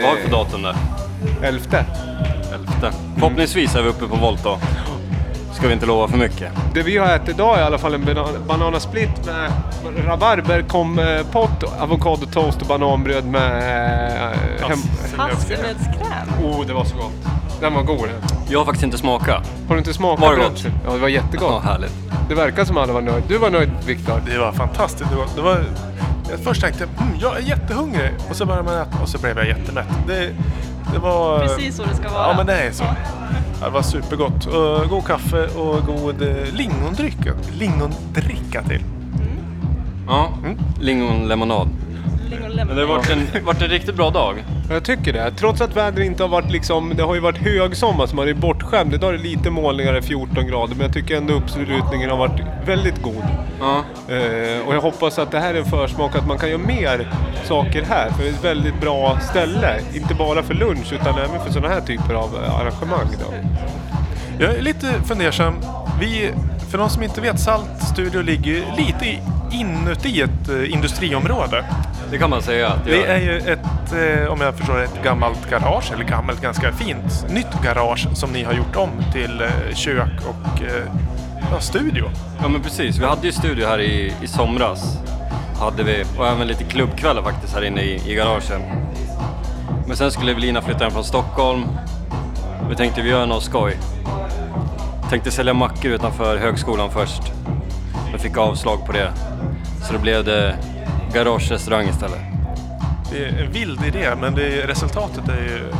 [0.01, 0.75] Vad har vi för datum där?
[1.43, 1.63] 11.
[2.53, 2.91] Elfte.
[3.15, 4.57] Förhoppningsvis är vi uppe på volt då.
[5.53, 6.51] Ska vi inte lova för mycket.
[6.73, 9.51] Det vi har ätit idag är i alla fall en banan bananasplit med
[10.07, 13.51] rabarberkompott, avokadotoast och bananbröd med...
[14.61, 14.79] eh, hem-
[15.17, 16.43] Hasselnötskräm.
[16.43, 17.11] Oh, det var så gott.
[17.61, 18.21] Den var god den.
[18.49, 19.51] Jag har faktiskt inte smakat.
[19.67, 20.65] Har du inte smakat Var det gott?
[20.85, 21.61] Ja, det var jättegott.
[21.65, 21.93] Ja, härligt.
[22.29, 23.21] Det verkar som alla var nöjda.
[23.27, 24.21] Du var nöjd Viktor?
[24.25, 25.09] Det var fantastiskt.
[25.09, 25.63] Det var, det var,
[26.29, 28.11] jag först tänkte jag, mm, jag är jättehungrig.
[28.29, 29.87] Och så började man äta och så blev jag jättemätt.
[30.07, 30.29] Det,
[30.93, 31.39] det var...
[31.39, 32.27] Precis så det ska vara.
[32.27, 32.83] Ja, men det är så.
[33.63, 34.45] Det var supergott.
[34.45, 37.33] Och god kaffe och god eh, lingondricka.
[37.59, 38.83] Lingondricka till.
[40.07, 40.29] Ja,
[40.79, 41.69] lingonlemonad.
[42.67, 44.43] Men det har varit en, varit en riktigt bra dag.
[44.69, 45.31] Jag tycker det.
[45.31, 46.93] Trots att vädret inte har varit liksom...
[46.95, 48.93] Det har ju varit högsommar så man är bortskämd.
[48.93, 50.75] Idag är det lite molnigare, 14 grader.
[50.75, 53.23] Men jag tycker ändå uppslutningen har varit väldigt god.
[53.59, 53.83] Ja.
[54.15, 57.07] Eh, och jag hoppas att det här är en försmak att man kan göra mer
[57.43, 58.09] saker här.
[58.09, 59.79] För det är ett väldigt bra ställe.
[59.95, 63.07] Inte bara för lunch utan även för sådana här typer av eh, arrangemang.
[63.19, 63.33] Då.
[64.39, 65.53] Jag är lite fundersam.
[65.99, 66.31] Vi,
[66.71, 69.19] för de som inte vet, Salt Studio ligger lite i-
[69.51, 71.65] inuti ett eh, industriområde.
[72.11, 72.67] Det kan man säga.
[72.69, 73.07] att det Det gör.
[73.07, 73.93] är ju ett,
[74.23, 78.43] eh, om jag förstår ett gammalt garage, eller gammalt, ganska fint, nytt garage som ni
[78.43, 80.83] har gjort om till eh, kök och eh,
[81.51, 82.05] ja, studio.
[82.41, 84.97] Ja men precis, vi hade ju studio här i, i somras.
[85.59, 88.61] Hade vi, och även lite klubbkvällar faktiskt här inne i, i garagen.
[89.87, 91.63] Men sen skulle Evelina flytta hem från Stockholm.
[92.69, 93.77] Vi tänkte vi gör något skoj.
[95.09, 97.21] Tänkte sälja mackor utanför högskolan först.
[98.11, 99.11] Men fick avslag på det.
[99.87, 100.55] Så då blev det
[101.13, 102.19] garagerestaurang istället.
[103.11, 105.71] Det är en vild idé, men det, resultatet är ju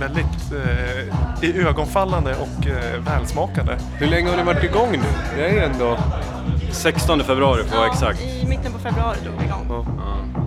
[0.00, 3.72] väldigt eh, i ögonfallande och eh, välsmakande.
[3.98, 5.36] Hur länge har ni varit igång nu?
[5.36, 5.98] Det är ändå...
[6.74, 8.20] 16 februari för att vara exakt.
[8.22, 9.86] I mitten på februari drog vi igång.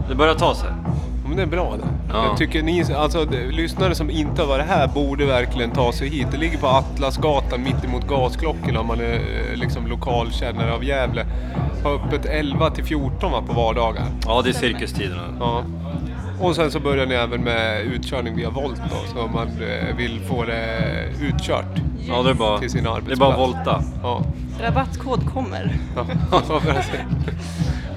[0.10, 0.70] Det börjar ta sig.
[0.70, 2.14] Ja, Men det är bra det.
[2.14, 2.26] Ja.
[2.26, 6.28] Jag tycker ni, alltså lyssnare som inte har varit här borde verkligen ta sig hit.
[6.32, 11.26] Det ligger på Atlasgatan mitt emot gasklockorna om man är eh, liksom lokalkännare av Gävle.
[11.88, 14.06] Har öppet 11 till 14 va, på vardagar.
[14.26, 15.24] Ja, det är cirkustiderna.
[15.40, 15.64] Ja.
[16.42, 19.96] Och sen så börjar ni även med utkörning via Volt då, så om man eh,
[19.98, 21.76] vill få det utkört
[22.08, 23.20] Ja, det är bara, till sin det är arbetsplats.
[23.20, 23.84] bara volta.
[24.04, 24.22] Ja.
[24.62, 25.78] Rabattkod kommer.
[25.96, 26.06] Ja.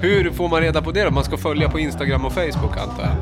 [0.01, 1.11] Hur får man reda på det då?
[1.11, 3.15] Man ska följa på Instagram och Facebook antar jag?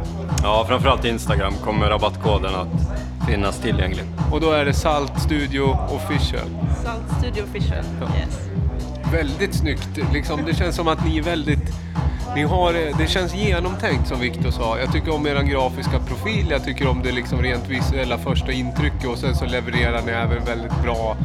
[0.44, 4.04] Ja, framförallt Instagram kommer rabattkoden att finnas tillgänglig.
[4.32, 6.48] Och då är det Salt Studio Official.
[6.84, 7.84] Salt Studio Official.
[8.20, 8.49] Yes.
[9.12, 9.90] Väldigt snyggt.
[10.14, 11.74] Liksom, det känns som att ni är väldigt...
[12.36, 14.80] Ni har, det känns genomtänkt som Viktor sa.
[14.80, 19.06] Jag tycker om er grafiska profil, jag tycker om det liksom rent visuella första intrycket
[19.08, 21.18] och sen så levererar ni även väldigt bra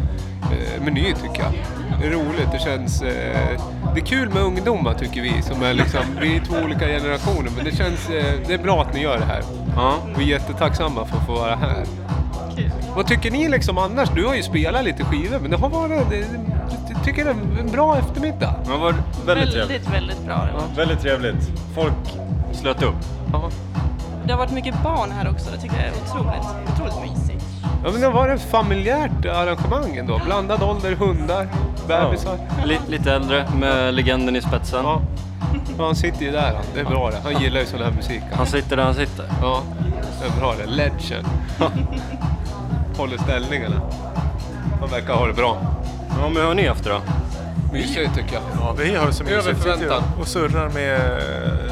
[0.43, 1.53] eh, meny tycker jag.
[2.01, 3.03] Det är roligt, det känns...
[3.03, 3.61] Eh,
[3.95, 7.51] det är kul med ungdomar tycker vi som är liksom, vi är två olika generationer
[7.57, 9.43] men det känns, eh, det är bra att ni gör det här.
[9.77, 9.95] Ja.
[10.19, 11.85] Vi är jättetacksamma för att få vara här.
[12.97, 14.09] Vad tycker ni liksom annars?
[14.15, 16.27] Du har ju spelat lite skivor men det har varit,
[17.05, 18.55] tycker det är en bra eftermiddag.
[18.65, 18.95] Det var
[19.27, 19.71] väldigt trevligt.
[19.71, 20.35] Väldigt, väldigt bra.
[20.37, 20.77] det var.
[20.77, 21.51] Väldigt trevligt.
[21.75, 21.93] Folk
[22.53, 22.95] slöt upp.
[23.33, 23.51] Ja.
[24.27, 25.51] Det har varit mycket barn här också.
[25.55, 27.45] Det tycker jag är otroligt, otroligt mysigt.
[27.85, 30.21] Ja men det var ett familjärt arrangemang ändå.
[30.25, 31.49] Blandad ålder, hundar,
[31.89, 32.39] bebisar.
[32.65, 34.85] Li- lite äldre med legenden i spetsen.
[34.85, 35.01] Ja.
[35.79, 36.65] Ja, han sitter ju där han.
[36.75, 37.17] Det är bra det.
[37.33, 38.21] Han gillar ju sån här musik.
[38.29, 38.39] han.
[38.39, 39.25] Han sitter där han sitter.
[39.43, 39.61] Ja,
[40.21, 40.67] det är bra det.
[40.71, 41.27] Legend.
[42.97, 43.81] Håller ställningarna.
[44.81, 45.57] Han verkar ha det bra.
[46.21, 47.01] Ja, men har ni det då?
[47.73, 48.43] Mysigt tycker jag.
[48.61, 50.03] Ja, vi har det så Över mysigt sitter förväntan.
[50.21, 51.01] och surrar med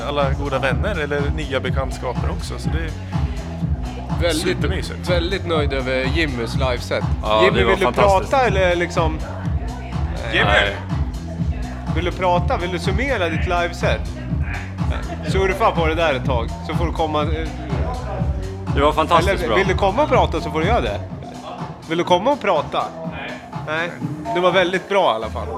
[0.08, 2.58] alla goda vänner eller nya bekantskaper också.
[2.58, 2.90] Så det är
[4.22, 5.10] Väldigt, supermysigt.
[5.10, 7.04] väldigt nöjd över Jimmys liveset.
[7.22, 8.30] Ja, Jimmy, det var vill du fantastiskt.
[8.30, 9.18] prata eller liksom...
[10.32, 10.76] Ge mig!
[11.94, 12.56] Vill du prata?
[12.56, 14.00] Vill du summera ditt liveset?
[15.28, 17.22] Surfa på det där ett tag så får du komma...
[17.22, 17.28] eh,
[18.74, 19.56] Det var fantastiskt Eller bra.
[19.56, 21.00] vill du komma och prata så får du göra det.
[21.88, 22.82] Vill du komma och prata?
[23.66, 23.90] Nej.
[24.34, 25.48] Det var väldigt bra i alla fall.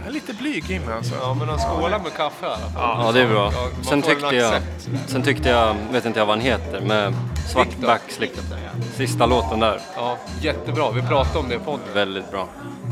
[0.00, 1.14] Jag är lite blyg Jimmy alltså.
[1.22, 3.04] Ja, men han skålar med kaffe i alla fall.
[3.06, 3.42] Ja, det är bra.
[3.44, 4.98] Man Sen får en tyckte jag, accept sådär.
[5.06, 7.14] sen tyckte jag, vet inte jag vad han heter, med
[7.48, 7.86] svart Victor.
[7.86, 8.32] backslick.
[8.96, 10.90] Sista låten där, Ja, jättebra.
[10.90, 11.80] Vi pratade om det i podden.
[11.94, 12.48] väldigt bra.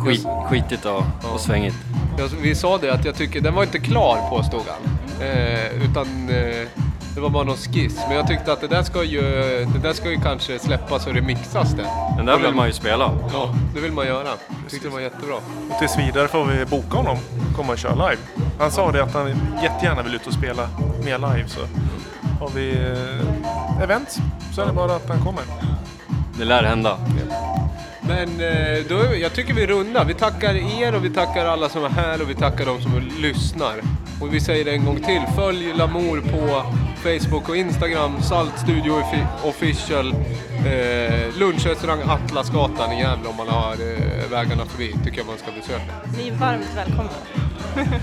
[0.06, 1.02] Skit, skitigt och,
[1.34, 1.76] och svängigt.
[2.18, 4.98] Jag, vi sa det att jag tycker, den var inte klar påstod han.
[5.28, 6.68] Eh, utan eh,
[7.16, 7.96] det var bara någon skiss.
[8.08, 9.20] Men jag tyckte att det där ska ju,
[9.72, 11.86] det där ska ju kanske släppas och remixas det.
[12.16, 13.12] Den där vill man ju spela.
[13.32, 14.28] Ja, det vill man göra.
[14.62, 15.34] Jag tyckte det var jättebra.
[15.70, 17.18] Och tills vidare får vi boka honom
[17.56, 18.22] komma och köra live.
[18.58, 19.28] Han sa det att han
[19.62, 20.68] jättegärna vill ut och spela
[21.04, 21.60] mer live så
[22.40, 24.16] har vi eh, event
[24.52, 25.42] så är det bara att han kommer.
[26.38, 26.98] Det lär hända.
[28.00, 30.04] Men eh, då, jag tycker vi rundar.
[30.04, 33.10] Vi tackar er och vi tackar alla som är här och vi tackar de som
[33.18, 33.74] lyssnar.
[34.20, 35.22] Och vi säger det en gång till.
[35.36, 36.62] Följ Lamour på
[37.02, 38.22] Facebook och Instagram.
[38.22, 40.14] Salt Studio Offi- Official.
[40.66, 44.94] Eh, lunchrestaurang Atlasgatan i Gävle om man har eh, vägarna förbi.
[45.04, 45.82] Tycker jag man ska besöka.
[46.18, 47.10] Ni är varmt välkomna.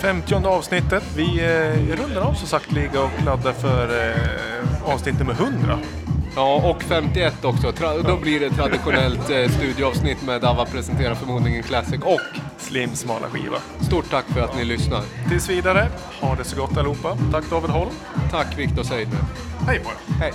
[0.00, 1.02] 50 avsnittet.
[1.16, 5.78] Vi eh, rundar av så sakteliga och laddar för eh, avsnitt nummer 100.
[6.36, 7.70] Ja, och 51 också.
[7.70, 12.00] Tra- då blir det traditionellt eh, studioavsnitt med Dava presenterar förmodligen Classic.
[12.02, 12.20] Och
[12.58, 13.56] Slim smala skiva.
[13.80, 15.00] stort tack för att ni lyssnar.
[15.28, 15.88] Tills vidare,
[16.20, 17.16] ha det så gott allihopa.
[17.32, 17.90] Tack David Holm.
[18.30, 19.20] Tack Viktor Seidner.
[19.66, 20.14] Hej på er.
[20.20, 20.32] Hej!